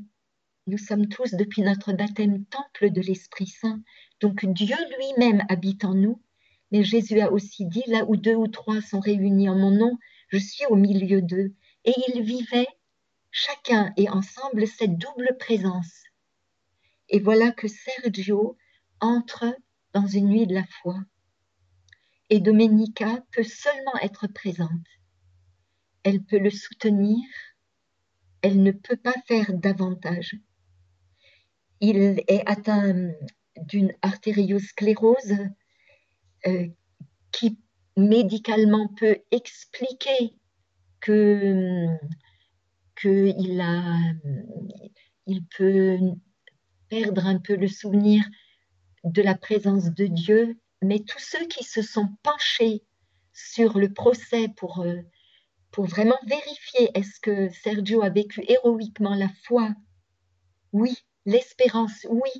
Nous 0.66 0.78
sommes 0.78 1.08
tous, 1.08 1.34
depuis 1.34 1.62
notre 1.62 1.92
baptême, 1.92 2.44
temple 2.46 2.90
de 2.90 3.00
l'Esprit 3.00 3.46
Saint. 3.46 3.80
Donc 4.20 4.44
Dieu 4.44 4.76
lui-même 4.98 5.44
habite 5.48 5.84
en 5.84 5.94
nous. 5.94 6.20
Mais 6.72 6.84
Jésus 6.84 7.20
a 7.20 7.32
aussi 7.32 7.64
dit, 7.66 7.82
là 7.86 8.04
où 8.08 8.16
deux 8.16 8.34
ou 8.34 8.48
trois 8.48 8.80
sont 8.80 9.00
réunis 9.00 9.48
en 9.48 9.56
mon 9.56 9.70
nom, 9.70 9.98
je 10.28 10.38
suis 10.38 10.66
au 10.66 10.76
milieu 10.76 11.22
d'eux. 11.22 11.54
Et 11.84 11.92
ils 12.08 12.22
vivaient 12.22 12.68
chacun 13.30 13.92
et 13.96 14.08
ensemble 14.08 14.66
cette 14.66 14.98
double 14.98 15.36
présence. 15.38 16.04
Et 17.08 17.20
voilà 17.20 17.50
que 17.52 17.68
Sergio 17.68 18.56
entre 19.00 19.56
dans 19.92 20.06
une 20.06 20.28
nuit 20.28 20.46
de 20.46 20.54
la 20.54 20.64
foi. 20.82 20.96
Et 22.28 22.40
Domenica 22.40 23.24
peut 23.32 23.42
seulement 23.42 23.96
être 24.02 24.28
présente. 24.28 24.86
Elle 26.04 26.22
peut 26.22 26.38
le 26.38 26.50
soutenir, 26.50 27.24
elle 28.42 28.62
ne 28.62 28.70
peut 28.70 28.96
pas 28.96 29.14
faire 29.26 29.52
davantage. 29.52 30.36
Il 31.80 31.96
est 31.98 32.42
atteint 32.46 33.10
d'une 33.56 33.92
artériosclérose 34.02 35.34
euh, 36.46 36.68
qui 37.32 37.58
médicalement 37.96 38.88
peut 38.88 39.18
expliquer 39.30 40.34
que 41.00 41.86
qu'il 43.00 43.60
a 43.60 43.98
il 45.26 45.44
peut 45.46 45.98
perdre 46.88 47.26
un 47.26 47.38
peu 47.38 47.54
le 47.54 47.68
souvenir 47.68 48.24
de 49.04 49.22
la 49.22 49.36
présence 49.36 49.90
de 49.90 50.06
Dieu, 50.06 50.58
mais 50.82 50.98
tous 50.98 51.20
ceux 51.20 51.46
qui 51.46 51.64
se 51.64 51.82
sont 51.82 52.08
penchés 52.22 52.82
sur 53.32 53.78
le 53.78 53.92
procès 53.92 54.48
pour, 54.56 54.80
euh, 54.80 55.00
pour 55.70 55.86
vraiment 55.86 56.18
vérifier 56.26 56.90
est-ce 56.94 57.20
que 57.20 57.48
Sergio 57.50 58.02
a 58.02 58.10
vécu 58.10 58.44
héroïquement 58.48 59.14
la 59.14 59.30
foi, 59.44 59.70
oui, 60.72 60.96
l'espérance, 61.26 62.06
oui, 62.10 62.30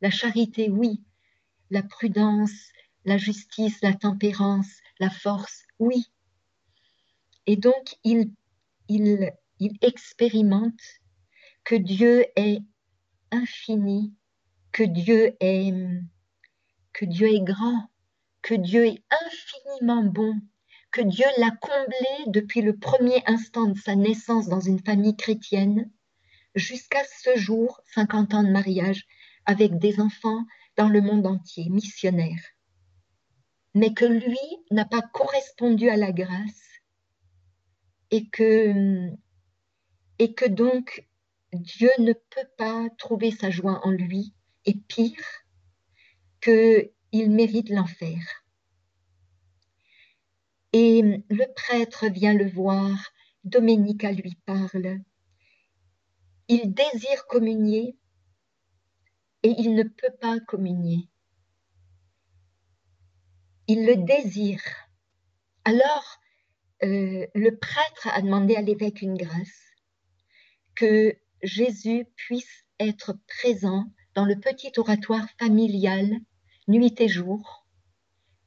la 0.00 0.10
charité, 0.10 0.70
oui. 0.70 1.02
La 1.70 1.82
prudence, 1.82 2.70
la 3.04 3.18
justice, 3.18 3.78
la 3.82 3.92
tempérance, 3.92 4.80
la 5.00 5.10
force, 5.10 5.64
oui. 5.78 6.06
Et 7.46 7.56
donc, 7.56 7.96
il, 8.04 8.32
il, 8.88 9.32
il 9.60 9.76
expérimente 9.82 10.80
que 11.64 11.74
Dieu 11.74 12.26
est 12.36 12.62
infini, 13.30 14.14
que 14.72 14.82
Dieu 14.82 15.36
est, 15.40 15.72
que 16.92 17.04
Dieu 17.04 17.28
est 17.28 17.44
grand, 17.44 17.88
que 18.42 18.54
Dieu 18.54 18.86
est 18.86 19.02
infiniment 19.26 20.04
bon, 20.04 20.40
que 20.90 21.02
Dieu 21.02 21.26
l'a 21.38 21.50
comblé 21.50 22.24
depuis 22.28 22.62
le 22.62 22.76
premier 22.76 23.22
instant 23.26 23.66
de 23.66 23.78
sa 23.78 23.94
naissance 23.94 24.48
dans 24.48 24.60
une 24.60 24.80
famille 24.80 25.16
chrétienne 25.16 25.90
jusqu'à 26.54 27.02
ce 27.22 27.38
jour, 27.38 27.80
50 27.94 28.34
ans 28.34 28.42
de 28.42 28.50
mariage, 28.50 29.06
avec 29.44 29.78
des 29.78 30.00
enfants, 30.00 30.44
dans 30.76 30.88
le 30.88 31.00
monde 31.00 31.26
entier, 31.26 31.68
missionnaire, 31.70 32.40
mais 33.74 33.92
que 33.94 34.04
lui 34.04 34.38
n'a 34.70 34.84
pas 34.84 35.02
correspondu 35.02 35.88
à 35.90 35.96
la 35.96 36.12
grâce 36.12 36.62
et 38.10 38.28
que, 38.28 39.10
et 40.18 40.34
que 40.34 40.46
donc 40.46 41.06
Dieu 41.52 41.90
ne 41.98 42.12
peut 42.12 42.48
pas 42.56 42.88
trouver 42.98 43.30
sa 43.30 43.50
joie 43.50 43.80
en 43.84 43.90
lui, 43.90 44.34
et 44.66 44.74
pire, 44.74 45.24
qu'il 46.42 47.30
mérite 47.30 47.70
l'enfer. 47.70 48.18
Et 50.72 51.22
le 51.30 51.54
prêtre 51.54 52.06
vient 52.08 52.34
le 52.34 52.48
voir, 52.48 53.12
Doménica 53.44 54.12
lui 54.12 54.34
parle. 54.44 55.00
Il 56.48 56.74
désire 56.74 57.26
communier 57.28 57.96
et 59.42 59.54
il 59.58 59.74
ne 59.74 59.84
peut 59.84 60.14
pas 60.20 60.38
communier. 60.40 61.08
Il 63.66 63.86
le 63.86 63.96
désire. 63.96 64.62
Alors, 65.64 66.18
euh, 66.82 67.26
le 67.34 67.50
prêtre 67.56 68.08
a 68.08 68.20
demandé 68.22 68.56
à 68.56 68.62
l'évêque 68.62 69.02
une 69.02 69.16
grâce, 69.16 69.67
que 70.78 71.16
Jésus 71.42 72.06
puisse 72.14 72.64
être 72.78 73.18
présent 73.26 73.86
dans 74.14 74.24
le 74.24 74.38
petit 74.38 74.70
oratoire 74.76 75.26
familial, 75.36 76.08
nuit 76.68 76.94
et 77.00 77.08
jour, 77.08 77.66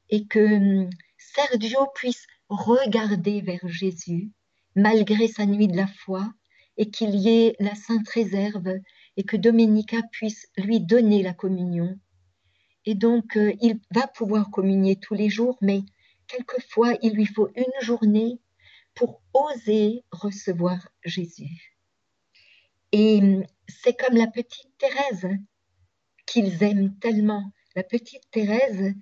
et 0.10 0.28
que 0.28 0.40
hum, 0.40 0.90
Sergio 1.18 1.88
puisse 1.94 2.26
regarder 2.48 3.42
vers 3.42 3.68
Jésus 3.68 4.32
malgré 4.78 5.28
sa 5.28 5.46
nuit 5.46 5.68
de 5.68 5.76
la 5.76 5.88
foi, 5.88 6.34
et 6.78 6.90
qu'il 6.90 7.16
y 7.16 7.28
ait 7.28 7.56
la 7.60 7.76
sainte 7.76 8.08
réserve, 8.08 8.76
et 9.18 9.24
que 9.24 9.36
Domenica 9.36 10.02
puisse 10.14 10.48
lui 10.58 10.80
donner 10.80 11.24
la 11.24 11.34
communion. 11.34 12.00
Et 12.86 12.96
donc, 12.96 13.36
euh, 13.36 13.52
il 13.60 13.78
va 13.94 14.08
pouvoir 14.08 14.52
communier 14.52 14.96
tous 14.96 15.16
les 15.16 15.30
jours, 15.30 15.58
mais 15.60 15.82
quelquefois, 16.28 16.94
il 17.02 17.12
lui 17.12 17.26
faut 17.26 17.50
une 17.58 17.82
journée 17.82 18.40
pour 18.96 19.22
oser 19.34 20.06
recevoir 20.12 20.88
Jésus. 21.04 21.81
Et 22.92 23.20
hum, 23.20 23.46
c'est 23.68 23.94
comme 23.94 24.18
la 24.18 24.28
petite 24.28 24.78
Thérèse 24.78 25.28
qu'ils 26.26 26.64
aiment 26.64 26.98
tellement. 27.00 27.52
La 27.76 27.84
petite 27.84 28.30
Thérèse, 28.32 28.94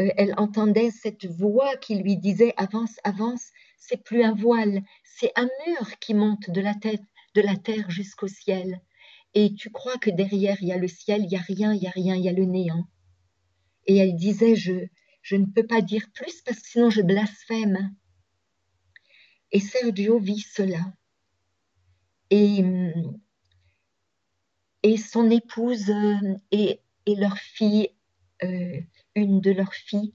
euh, 0.00 0.10
elle 0.16 0.34
entendait 0.36 0.90
cette 0.90 1.26
voix 1.26 1.76
qui 1.76 1.96
lui 1.96 2.16
disait 2.16 2.54
avance, 2.56 2.98
avance, 3.04 3.50
c'est 3.78 4.02
plus 4.02 4.22
un 4.22 4.34
voile, 4.34 4.82
c'est 5.04 5.32
un 5.36 5.48
mur 5.66 5.98
qui 6.00 6.14
monte 6.14 6.50
de 6.50 6.60
la 6.60 7.56
terre 7.56 7.90
jusqu'au 7.90 8.28
ciel. 8.28 8.80
Et 9.34 9.54
tu 9.54 9.70
crois 9.70 9.96
que 9.98 10.10
derrière 10.10 10.62
il 10.62 10.68
y 10.68 10.72
a 10.72 10.78
le 10.78 10.88
ciel, 10.88 11.24
il 11.24 11.32
y 11.32 11.36
a 11.36 11.40
rien, 11.40 11.72
il 11.72 11.82
y 11.82 11.86
a 11.86 11.90
rien, 11.90 12.14
il 12.14 12.22
y 12.22 12.28
a 12.28 12.32
le 12.32 12.44
néant. 12.44 12.86
Et 13.86 13.96
elle 13.96 14.16
disait 14.16 14.54
je 14.54 14.86
je 15.22 15.36
ne 15.36 15.46
peux 15.46 15.66
pas 15.66 15.80
dire 15.80 16.06
plus 16.14 16.42
parce 16.42 16.58
que 16.60 16.68
sinon 16.68 16.90
je 16.90 17.00
blasphème. 17.00 17.94
Et 19.52 19.60
Sergio 19.60 20.18
vit 20.18 20.40
cela. 20.40 20.92
Et, 22.30 22.64
et 24.82 24.96
son 24.96 25.30
épouse 25.30 25.90
euh, 25.90 26.36
et, 26.50 26.80
leur 27.06 27.36
fille, 27.36 27.88
euh, 28.42 28.80
une 29.14 29.40
de 29.40 29.50
leurs 29.50 29.74
filles, 29.74 30.14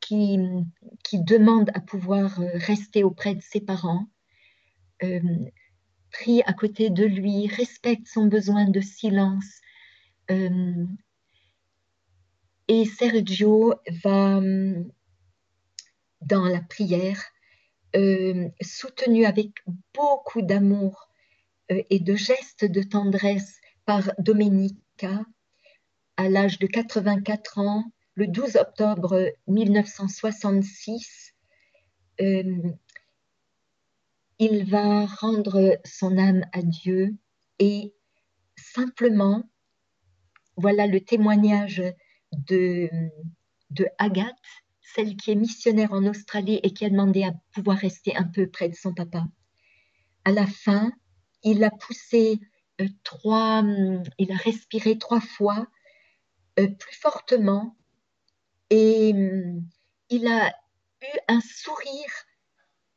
qui, 0.00 0.38
demande 1.12 1.70
à 1.74 1.80
pouvoir 1.80 2.40
euh, 2.40 2.48
rester 2.54 3.02
auprès 3.02 3.34
de 3.34 3.42
ses 3.42 3.60
parents, 3.60 4.06
prie 6.10 6.42
à 6.46 6.52
côté 6.52 6.90
de 6.90 7.04
lui, 7.04 7.48
respecte 7.48 8.06
son 8.06 8.26
besoin 8.26 8.66
de 8.66 8.80
silence. 8.80 9.60
et 12.68 12.84
Sergio 12.84 13.74
va 14.02 14.40
dans 16.22 16.44
la 16.46 16.60
prière 16.62 17.22
soutenu 18.62 19.26
avec 19.26 19.50
beaucoup 19.92 20.40
d'amour 20.40 21.10
et 21.68 22.00
de 22.00 22.14
gestes 22.14 22.64
de 22.64 22.82
tendresse 22.82 23.60
par 23.86 24.12
Domenica 24.18 25.24
à 26.16 26.28
l'âge 26.28 26.58
de 26.58 26.66
84 26.66 27.58
ans, 27.58 27.84
le 28.14 28.26
12 28.26 28.56
octobre 28.56 29.32
1966. 29.46 31.34
Euh, 32.20 32.70
il 34.38 34.68
va 34.68 35.06
rendre 35.06 35.78
son 35.84 36.18
âme 36.18 36.44
à 36.52 36.62
Dieu 36.62 37.14
et 37.58 37.94
simplement, 38.56 39.48
voilà 40.56 40.86
le 40.86 41.00
témoignage 41.00 41.82
de, 42.32 42.90
Agathe 43.98 44.34
celle 44.80 45.16
qui 45.16 45.30
est 45.30 45.36
missionnaire 45.36 45.92
en 45.92 46.04
Australie 46.06 46.60
et 46.62 46.72
qui 46.72 46.84
a 46.84 46.90
demandé 46.90 47.22
à 47.22 47.32
pouvoir 47.52 47.76
rester 47.76 48.16
un 48.16 48.24
peu 48.24 48.48
près 48.48 48.68
de 48.68 48.74
son 48.74 48.94
papa. 48.94 49.26
À 50.24 50.32
la 50.32 50.46
fin, 50.46 50.90
il 51.42 51.62
a 51.64 51.70
poussé 51.70 52.40
trois, 53.02 53.60
hum, 53.60 54.02
il 54.18 54.32
a 54.32 54.36
respiré 54.36 54.98
trois 54.98 55.20
fois 55.20 55.66
euh, 56.58 56.68
plus 56.68 56.96
fortement 56.96 57.76
et 58.70 59.12
hum, 59.14 59.62
il 60.10 60.26
a 60.26 60.48
eu 61.02 61.18
un 61.28 61.40
sourire 61.40 62.26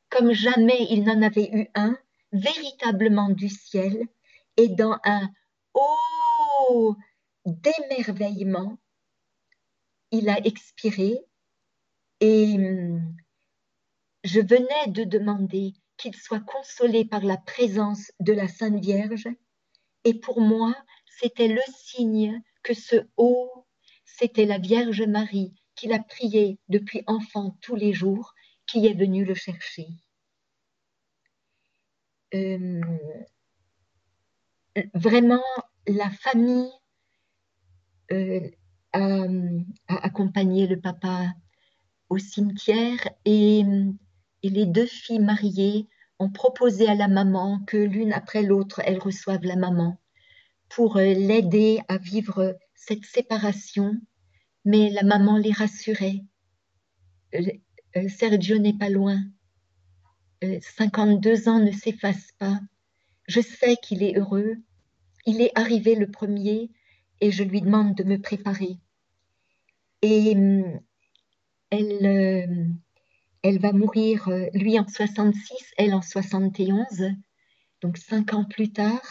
comme 0.09 0.31
jamais 0.31 0.87
il 0.89 1.03
n'en 1.03 1.21
avait 1.21 1.49
eu 1.53 1.67
un, 1.75 1.97
véritablement 2.31 3.29
du 3.29 3.49
ciel 3.49 4.07
et 4.57 4.67
dans 4.67 4.97
un 5.03 5.29
oh 5.73 6.95
d'émerveillement, 7.45 8.77
il 10.11 10.29
a 10.29 10.39
expiré 10.45 11.19
et 12.19 12.55
hum, 12.55 13.15
je 14.23 14.41
venais 14.41 14.87
de 14.87 15.03
demander 15.03 15.73
qu'il 15.97 16.15
soit 16.15 16.41
consolé 16.41 17.05
par 17.05 17.23
la 17.23 17.37
présence 17.37 18.11
de 18.19 18.33
la 18.33 18.47
Sainte 18.47 18.81
Vierge. 18.81 19.27
Et 20.03 20.13
pour 20.13 20.41
moi, 20.41 20.75
c'était 21.07 21.47
le 21.47 21.61
signe 21.73 22.41
que 22.63 22.73
ce 22.73 23.07
haut, 23.17 23.65
c'était 24.05 24.45
la 24.45 24.57
Vierge 24.57 25.01
Marie 25.03 25.53
qu'il 25.75 25.93
a 25.93 25.99
prié 25.99 26.59
depuis 26.67 27.03
enfant 27.07 27.57
tous 27.61 27.75
les 27.75 27.93
jours, 27.93 28.33
qui 28.67 28.85
est 28.85 28.93
venue 28.93 29.23
le 29.23 29.33
chercher. 29.33 29.87
Hum, 32.33 32.99
vraiment, 34.93 35.43
la 35.87 36.09
famille 36.09 36.69
euh, 38.11 38.49
a, 38.93 39.25
accompagné 39.87 40.67
le 40.67 40.79
papa 40.79 41.33
au 42.09 42.17
cimetière 42.17 43.07
et, 43.25 43.63
les 44.43 44.65
deux 44.65 44.85
filles 44.85 45.19
mariées 45.19 45.87
ont 46.19 46.29
proposé 46.29 46.87
à 46.87 46.95
la 46.95 47.07
maman 47.07 47.61
que 47.65 47.77
l'une 47.77 48.13
après 48.13 48.43
l'autre, 48.43 48.81
elles 48.85 48.99
reçoivent 48.99 49.45
la 49.45 49.55
maman 49.55 49.97
pour 50.67 50.97
euh, 50.97 51.03
l'aider 51.03 51.79
à 51.87 51.97
vivre 51.97 52.57
cette 52.75 53.05
séparation. 53.05 53.93
Mais 54.65 54.89
la 54.89 55.03
maman 55.03 55.37
les 55.37 55.51
rassurait. 55.51 56.23
Euh, 57.33 57.41
euh, 57.95 58.07
Sergio 58.09 58.57
n'est 58.59 58.77
pas 58.77 58.89
loin. 58.89 59.23
52 60.41 61.49
ans 61.49 61.59
ne 61.59 61.71
s'effacent 61.71 62.31
pas. 62.37 62.59
Je 63.27 63.41
sais 63.41 63.75
qu'il 63.75 64.03
est 64.03 64.17
heureux. 64.17 64.55
Il 65.25 65.41
est 65.41 65.51
arrivé 65.55 65.95
le 65.95 66.09
premier 66.09 66.69
et 67.19 67.31
je 67.31 67.43
lui 67.43 67.61
demande 67.61 67.95
de 67.95 68.03
me 68.03 68.21
préparer. 68.21 68.77
Et 70.01 70.33
hum, 70.35 70.79
elle, 71.71 72.73
elle 73.41 73.59
va 73.59 73.71
mourir, 73.71 74.27
euh, 74.27 74.47
lui 74.53 74.79
en 74.79 74.87
66, 74.87 75.73
elle 75.77 75.93
en 75.93 76.01
71. 76.01 77.11
Donc 77.81 77.97
cinq 77.97 78.33
ans 78.33 78.45
plus 78.45 78.71
tard, 78.71 79.01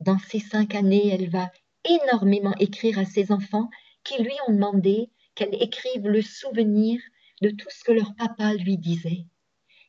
dans 0.00 0.18
ces 0.18 0.38
cinq 0.38 0.74
années, 0.74 1.08
elle 1.08 1.30
va 1.30 1.50
énormément 1.84 2.54
écrire 2.58 2.98
à 2.98 3.04
ses 3.04 3.32
enfants 3.32 3.68
qui 4.04 4.22
lui 4.22 4.32
ont 4.48 4.52
demandé 4.52 5.10
qu'elle 5.34 5.54
écrive 5.60 6.06
le 6.06 6.22
souvenir 6.22 7.00
de 7.42 7.50
tout 7.50 7.68
ce 7.70 7.82
que 7.84 7.92
leur 7.92 8.14
papa 8.14 8.54
lui 8.54 8.78
disait. 8.78 9.26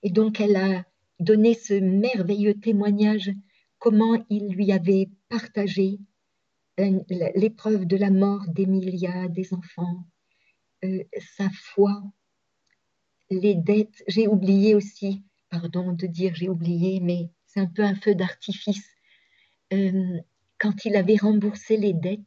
Et 0.04 0.10
donc 0.10 0.40
elle 0.40 0.56
a 0.56 0.84
donné 1.20 1.54
ce 1.54 1.74
merveilleux 1.74 2.56
témoignage, 2.56 3.32
comment 3.78 4.26
il 4.30 4.50
lui 4.50 4.72
avait 4.72 5.10
partagé 5.30 6.00
euh, 6.80 7.00
l'épreuve 7.36 7.86
de 7.86 7.98
la 7.98 8.10
mort 8.10 8.44
d'Emilia, 8.48 9.28
des 9.30 9.54
enfants, 9.54 10.06
euh, 10.84 11.04
sa 11.38 11.50
foi, 11.50 12.04
les 13.30 13.56
dettes. 13.56 14.04
J'ai 14.08 14.28
oublié 14.28 14.76
aussi, 14.76 15.24
pardon 15.50 15.94
de 15.94 16.08
dire 16.08 16.36
j'ai 16.36 16.50
oublié, 16.50 17.00
mais 17.00 17.30
c'est 17.46 17.60
un 17.60 17.68
peu 17.68 17.84
un 17.84 17.96
feu 17.96 18.16
d'artifice. 18.16 18.88
Euh, 19.74 20.20
quand 20.60 20.86
il 20.86 20.96
avait 20.96 21.18
remboursé 21.18 21.78
les 21.78 21.94
dettes, 21.94 22.20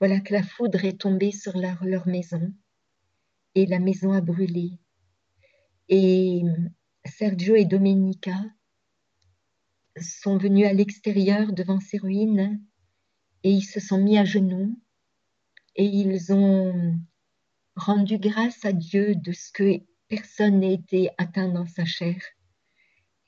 voilà 0.00 0.20
que 0.20 0.32
la 0.32 0.42
foudre 0.42 0.84
est 0.84 1.00
tombée 1.00 1.32
sur 1.32 1.56
leur, 1.56 1.84
leur 1.84 2.06
maison 2.06 2.52
et 3.54 3.66
la 3.66 3.78
maison 3.78 4.12
a 4.12 4.20
brûlé. 4.20 4.78
Et 5.88 6.42
Sergio 7.04 7.54
et 7.54 7.64
Domenica 7.64 8.36
sont 10.00 10.38
venus 10.38 10.66
à 10.66 10.72
l'extérieur 10.72 11.52
devant 11.52 11.80
ces 11.80 11.98
ruines 11.98 12.60
et 13.42 13.50
ils 13.50 13.64
se 13.64 13.80
sont 13.80 13.98
mis 13.98 14.18
à 14.18 14.24
genoux 14.24 14.78
et 15.76 15.84
ils 15.84 16.32
ont 16.32 16.94
rendu 17.80 18.18
grâce 18.18 18.64
à 18.64 18.72
Dieu 18.72 19.14
de 19.14 19.32
ce 19.32 19.50
que 19.52 19.80
personne 20.08 20.60
n'ait 20.60 20.74
été 20.74 21.10
atteint 21.18 21.48
dans 21.48 21.66
sa 21.66 21.84
chair. 21.84 22.16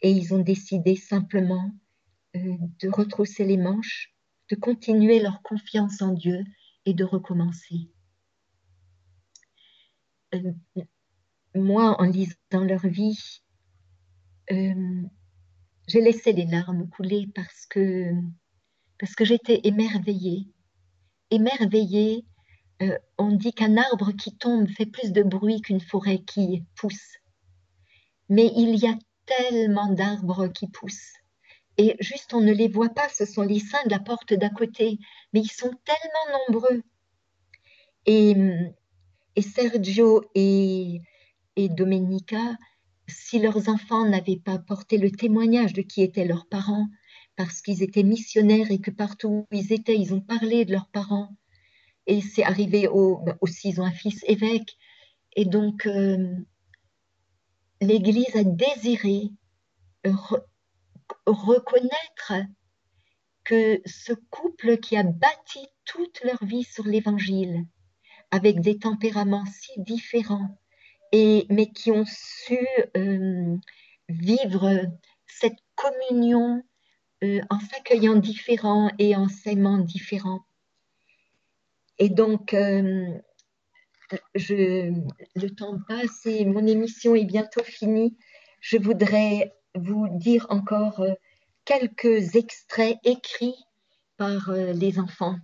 Et 0.02 0.10
ils 0.10 0.34
ont 0.34 0.42
décidé 0.42 0.96
simplement 0.96 1.70
euh, 2.36 2.56
de 2.80 2.88
retrousser 2.88 3.44
les 3.44 3.56
manches, 3.56 4.12
de 4.50 4.56
continuer 4.56 5.20
leur 5.20 5.42
confiance 5.42 6.02
en 6.02 6.12
Dieu 6.12 6.44
et 6.84 6.94
de 6.94 7.04
recommencer. 7.04 7.90
Euh, 10.34 10.52
moi, 11.54 12.00
en 12.00 12.04
lisant 12.04 12.64
leur 12.64 12.86
vie, 12.86 13.42
euh, 14.50 15.02
j'ai 15.86 16.00
laissé 16.00 16.32
les 16.32 16.46
larmes 16.46 16.88
couler 16.88 17.28
parce 17.34 17.66
que, 17.66 18.10
parce 18.98 19.14
que 19.14 19.24
j'étais 19.24 19.60
émerveillée. 19.64 20.48
Émerveillée, 21.30 22.24
euh, 22.82 22.98
on 23.18 23.32
dit 23.32 23.52
qu'un 23.52 23.76
arbre 23.76 24.12
qui 24.12 24.36
tombe 24.36 24.68
fait 24.68 24.86
plus 24.86 25.12
de 25.12 25.22
bruit 25.22 25.60
qu'une 25.60 25.80
forêt 25.80 26.18
qui 26.18 26.64
pousse. 26.76 27.18
Mais 28.28 28.50
il 28.56 28.76
y 28.76 28.86
a 28.86 28.98
tellement 29.26 29.92
d'arbres 29.92 30.48
qui 30.48 30.68
poussent. 30.68 31.14
Et 31.78 31.96
juste 32.00 32.34
on 32.34 32.40
ne 32.40 32.52
les 32.52 32.68
voit 32.68 32.90
pas, 32.90 33.08
ce 33.08 33.24
sont 33.24 33.42
les 33.42 33.60
saints 33.60 33.84
de 33.86 33.90
la 33.90 34.00
porte 34.00 34.34
d'à 34.34 34.50
côté, 34.50 34.98
mais 35.32 35.40
ils 35.40 35.50
sont 35.50 35.72
tellement 35.84 36.38
nombreux. 36.38 36.82
Et, 38.06 38.34
et 39.36 39.42
Sergio 39.42 40.22
et, 40.34 41.00
et 41.56 41.68
Domenica, 41.68 42.56
si 43.08 43.38
leurs 43.38 43.68
enfants 43.68 44.04
n'avaient 44.04 44.40
pas 44.44 44.58
porté 44.58 44.98
le 44.98 45.10
témoignage 45.10 45.72
de 45.72 45.82
qui 45.82 46.02
étaient 46.02 46.26
leurs 46.26 46.46
parents, 46.46 46.88
parce 47.36 47.62
qu'ils 47.62 47.82
étaient 47.82 48.02
missionnaires 48.02 48.70
et 48.70 48.80
que 48.80 48.90
partout 48.90 49.28
où 49.28 49.46
ils 49.56 49.72
étaient, 49.72 49.98
ils 49.98 50.12
ont 50.14 50.20
parlé 50.20 50.64
de 50.64 50.72
leurs 50.72 50.88
parents. 50.88 51.34
Et 52.06 52.20
c'est 52.20 52.42
arrivé 52.42 52.88
au, 52.88 53.24
aussi, 53.40 53.70
ils 53.70 53.80
ont 53.80 53.84
un 53.84 53.92
fils 53.92 54.22
évêque. 54.26 54.76
Et 55.34 55.44
donc, 55.44 55.86
euh, 55.86 56.34
l'Église 57.80 58.36
a 58.36 58.44
désiré 58.44 59.30
reconnaître 61.26 62.32
que 63.44 63.80
ce 63.86 64.12
couple 64.30 64.78
qui 64.78 64.96
a 64.96 65.02
bâti 65.02 65.60
toute 65.84 66.22
leur 66.24 66.44
vie 66.44 66.64
sur 66.64 66.84
l'Évangile, 66.84 67.64
avec 68.30 68.60
des 68.60 68.78
tempéraments 68.78 69.46
si 69.46 69.72
différents, 69.78 70.56
mais 71.12 71.70
qui 71.74 71.90
ont 71.90 72.06
su 72.06 72.58
euh, 72.96 73.56
vivre 74.08 74.86
cette 75.26 75.58
communion 75.74 76.62
euh, 77.24 77.40
en 77.50 77.60
s'accueillant 77.60 78.16
différents 78.16 78.90
et 78.98 79.14
en 79.16 79.28
s'aimant 79.28 79.78
différents. 79.78 80.44
Et 81.98 82.08
donc, 82.08 82.54
euh, 82.54 83.06
le 84.34 85.48
temps 85.48 85.78
passe 85.88 86.26
et 86.26 86.44
mon 86.44 86.66
émission 86.66 87.14
est 87.14 87.24
bientôt 87.24 87.62
finie. 87.62 88.16
Je 88.60 88.78
voudrais 88.78 89.54
vous 89.74 90.08
dire 90.18 90.46
encore 90.50 91.04
quelques 91.64 92.34
extraits 92.36 92.98
écrits 93.04 93.56
par 94.16 94.52
les 94.52 94.98
enfants. 94.98 95.36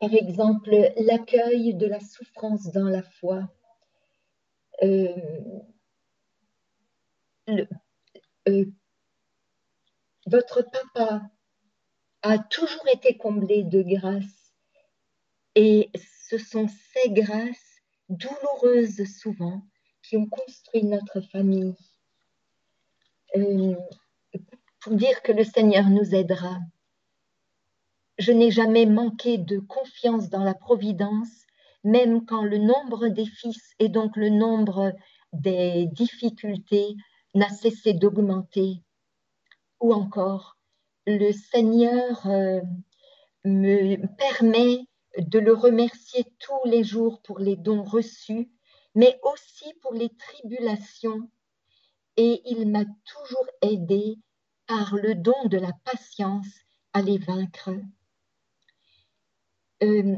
par 0.00 0.14
exemple, 0.14 0.70
l'accueil 0.96 1.74
de 1.74 1.86
la 1.86 2.00
souffrance 2.00 2.70
dans 2.72 2.88
la 2.88 3.02
foi. 3.02 3.48
Euh, 4.82 5.08
euh, 8.48 8.64
votre 10.30 10.62
papa 10.62 11.22
a 12.22 12.38
toujours 12.38 12.86
été 12.92 13.16
comblé 13.16 13.62
de 13.62 13.82
grâce 13.82 14.54
et 15.54 15.90
ce 16.28 16.38
sont 16.38 16.68
ces 16.68 17.10
grâces 17.10 17.80
douloureuses 18.08 19.04
souvent 19.04 19.62
qui 20.02 20.16
ont 20.16 20.26
construit 20.26 20.84
notre 20.84 21.20
famille. 21.20 21.74
Euh, 23.36 23.74
pour 24.80 24.94
dire 24.94 25.22
que 25.22 25.32
le 25.32 25.44
Seigneur 25.44 25.88
nous 25.88 26.14
aidera 26.14 26.58
je 28.20 28.32
n'ai 28.32 28.50
jamais 28.50 28.84
manqué 28.84 29.38
de 29.38 29.58
confiance 29.58 30.28
dans 30.28 30.44
la 30.44 30.52
providence, 30.52 31.46
même 31.84 32.26
quand 32.26 32.42
le 32.42 32.58
nombre 32.58 33.08
des 33.08 33.24
fils 33.24 33.74
et 33.78 33.88
donc 33.88 34.14
le 34.16 34.28
nombre 34.28 34.92
des 35.32 35.86
difficultés 35.86 36.96
n'a 37.34 37.48
cessé 37.48 37.94
d'augmenter. 37.94 38.82
Ou 39.80 39.94
encore, 39.94 40.58
le 41.06 41.32
Seigneur 41.32 42.26
euh, 42.26 42.60
me 43.44 43.96
permet 44.16 44.86
de 45.18 45.38
le 45.38 45.52
remercier 45.52 46.24
tous 46.38 46.64
les 46.66 46.84
jours 46.84 47.20
pour 47.22 47.38
les 47.38 47.56
dons 47.56 47.82
reçus, 47.82 48.50
mais 48.94 49.18
aussi 49.22 49.72
pour 49.82 49.94
les 49.94 50.10
tribulations. 50.10 51.30
Et 52.16 52.42
il 52.44 52.70
m'a 52.70 52.84
toujours 52.84 53.46
aidé 53.62 54.18
par 54.66 54.94
le 54.94 55.14
don 55.14 55.46
de 55.46 55.58
la 55.58 55.72
patience 55.84 56.46
à 56.92 57.02
les 57.02 57.18
vaincre. 57.18 57.70
Euh, 59.82 60.16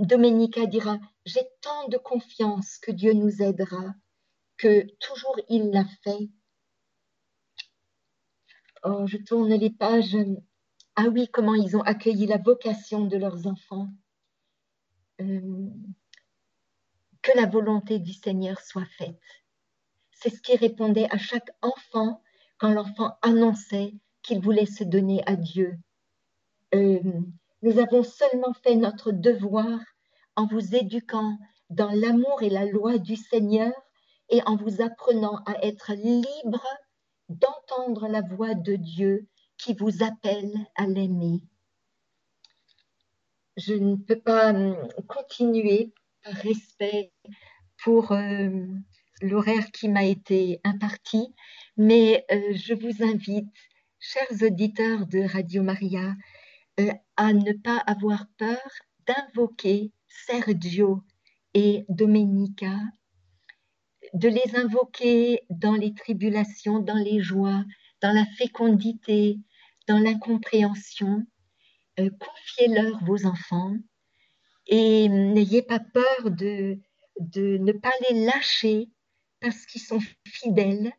Domenica 0.00 0.66
dira, 0.66 0.98
j'ai 1.24 1.46
tant 1.60 1.88
de 1.88 1.96
confiance 1.96 2.78
que 2.78 2.90
Dieu 2.90 3.12
nous 3.12 3.42
aidera, 3.42 3.94
que 4.56 4.86
toujours 4.98 5.38
il 5.48 5.70
l'a 5.70 5.84
fait. 6.02 6.28
Oh, 8.84 9.06
je 9.06 9.16
tourne 9.16 9.54
les 9.54 9.70
pages. 9.70 10.16
Ah 10.94 11.06
oui, 11.06 11.26
comment 11.32 11.54
ils 11.54 11.74
ont 11.74 11.80
accueilli 11.80 12.26
la 12.26 12.36
vocation 12.36 13.06
de 13.06 13.16
leurs 13.16 13.46
enfants. 13.46 13.88
Euh, 15.22 15.70
que 17.22 17.32
la 17.34 17.46
volonté 17.46 17.98
du 17.98 18.12
Seigneur 18.12 18.60
soit 18.60 18.84
faite. 18.98 19.18
C'est 20.10 20.28
ce 20.28 20.42
qui 20.42 20.56
répondait 20.56 21.08
à 21.10 21.16
chaque 21.16 21.48
enfant 21.62 22.22
quand 22.58 22.70
l'enfant 22.70 23.16
annonçait 23.22 23.94
qu'il 24.22 24.40
voulait 24.40 24.66
se 24.66 24.84
donner 24.84 25.22
à 25.26 25.36
Dieu. 25.36 25.78
Euh, 26.74 27.00
nous 27.62 27.78
avons 27.78 28.02
seulement 28.02 28.52
fait 28.52 28.76
notre 28.76 29.12
devoir 29.12 29.78
en 30.36 30.46
vous 30.46 30.74
éduquant 30.74 31.38
dans 31.70 31.90
l'amour 31.90 32.42
et 32.42 32.50
la 32.50 32.66
loi 32.66 32.98
du 32.98 33.16
Seigneur 33.16 33.72
et 34.28 34.42
en 34.44 34.56
vous 34.56 34.82
apprenant 34.82 35.42
à 35.46 35.64
être 35.64 35.92
libre 35.94 36.66
d'entendre 37.28 38.08
la 38.08 38.20
voix 38.20 38.54
de 38.54 38.76
Dieu 38.76 39.26
qui 39.56 39.74
vous 39.74 40.02
appelle 40.02 40.52
à 40.76 40.86
l'aimer. 40.86 41.40
Je 43.56 43.74
ne 43.74 43.96
peux 43.96 44.18
pas 44.18 44.50
hum, 44.50 44.76
continuer 45.06 45.92
par 46.22 46.34
respect 46.34 47.12
pour 47.82 48.12
euh, 48.12 48.66
l'horaire 49.22 49.70
qui 49.70 49.88
m'a 49.88 50.04
été 50.04 50.60
imparti, 50.64 51.34
mais 51.76 52.24
euh, 52.30 52.54
je 52.54 52.74
vous 52.74 53.02
invite, 53.04 53.48
chers 54.00 54.42
auditeurs 54.42 55.06
de 55.06 55.20
Radio 55.20 55.62
Maria, 55.62 56.14
euh, 56.80 56.92
à 57.16 57.32
ne 57.32 57.52
pas 57.52 57.78
avoir 57.78 58.26
peur 58.38 58.58
d'invoquer 59.06 59.92
Sergio 60.08 61.02
et 61.54 61.84
Domenica, 61.88 62.76
de 64.14 64.28
les 64.28 64.56
invoquer 64.56 65.40
dans 65.50 65.74
les 65.74 65.92
tribulations, 65.92 66.78
dans 66.78 66.96
les 66.96 67.20
joies, 67.20 67.64
dans 68.00 68.12
la 68.12 68.24
fécondité, 68.38 69.38
dans 69.88 69.98
l'incompréhension. 69.98 71.26
Euh, 72.00 72.10
confiez-leur 72.18 73.04
vos 73.04 73.26
enfants 73.26 73.76
et 74.66 75.08
n'ayez 75.08 75.62
pas 75.62 75.80
peur 75.80 76.30
de, 76.30 76.78
de 77.20 77.58
ne 77.58 77.72
pas 77.72 77.92
les 78.08 78.24
lâcher 78.24 78.88
parce 79.40 79.66
qu'ils 79.66 79.82
sont 79.82 80.00
fidèles 80.26 80.92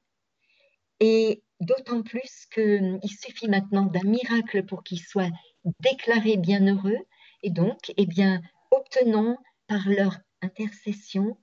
et 0.99 1.43
d'autant 1.59 2.03
plus 2.03 2.45
qu'il 2.53 2.99
suffit 3.09 3.47
maintenant 3.47 3.86
d'un 3.86 4.03
miracle 4.03 4.66
pour 4.66 4.84
qu'ils 4.84 5.01
soient 5.01 5.32
déclarés 5.80 6.38
bienheureux 6.38 6.99
et 7.43 7.49
donc, 7.49 7.93
eh 7.97 8.05
bien, 8.05 8.41
obtenons 8.72 9.38
par 9.68 9.88
leur 9.88 10.18
intercession 10.41 11.38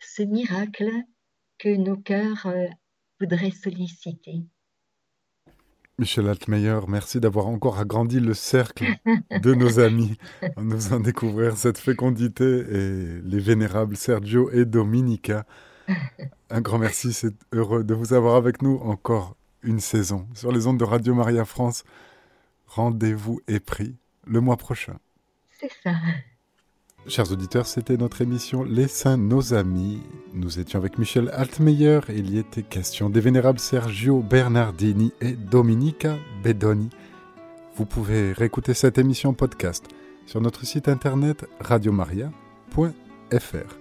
ce 0.00 0.22
miracle 0.22 0.90
que 1.58 1.76
nos 1.76 1.96
cœurs 1.96 2.46
euh, 2.46 2.66
voudraient 3.20 3.50
solliciter. 3.50 4.44
Michel 5.98 6.28
Altmeyer, 6.28 6.78
merci 6.86 7.18
d'avoir 7.18 7.48
encore 7.48 7.80
agrandi 7.80 8.20
le 8.20 8.32
cercle 8.32 8.86
de 9.42 9.54
nos 9.54 9.78
amis 9.80 10.16
en 10.56 10.62
nous 10.62 10.76
faisant 10.76 11.00
découvrir 11.00 11.56
cette 11.56 11.78
fécondité 11.78 12.44
et 12.44 13.20
les 13.20 13.40
vénérables 13.40 13.96
Sergio 13.96 14.48
et 14.52 14.64
Dominica. 14.64 15.44
Un 16.50 16.60
grand 16.60 16.78
merci, 16.78 17.12
c'est 17.12 17.34
heureux 17.52 17.82
de 17.82 17.94
vous 17.94 18.12
avoir 18.12 18.36
avec 18.36 18.62
nous 18.62 18.76
encore 18.76 19.36
une 19.62 19.80
saison 19.80 20.28
sur 20.34 20.52
les 20.52 20.68
ondes 20.68 20.78
de 20.78 20.84
Radio 20.84 21.14
Maria 21.14 21.44
France. 21.44 21.82
Rendez-vous 22.66 23.40
est 23.48 23.60
pris 23.60 23.96
le 24.24 24.40
mois 24.40 24.56
prochain. 24.56 24.98
C'est 25.58 25.72
ça. 25.82 25.94
Chers 27.08 27.32
auditeurs, 27.32 27.66
c'était 27.66 27.96
notre 27.96 28.20
émission 28.20 28.64
Les 28.64 28.86
Saints, 28.86 29.16
nos 29.16 29.54
amis. 29.54 30.02
Nous 30.34 30.60
étions 30.60 30.78
avec 30.78 30.98
Michel 30.98 31.30
Altmeyer 31.32 32.00
il 32.10 32.34
y 32.34 32.38
était 32.38 32.62
question 32.62 33.08
des 33.08 33.20
vénérables 33.20 33.58
Sergio 33.58 34.20
Bernardini 34.20 35.14
et 35.22 35.32
Dominica 35.32 36.18
Bedoni. 36.44 36.90
Vous 37.76 37.86
pouvez 37.86 38.32
réécouter 38.32 38.74
cette 38.74 38.98
émission 38.98 39.32
podcast 39.32 39.86
sur 40.26 40.42
notre 40.42 40.66
site 40.66 40.86
internet 40.86 41.46
radiomaria.fr. 41.60 43.74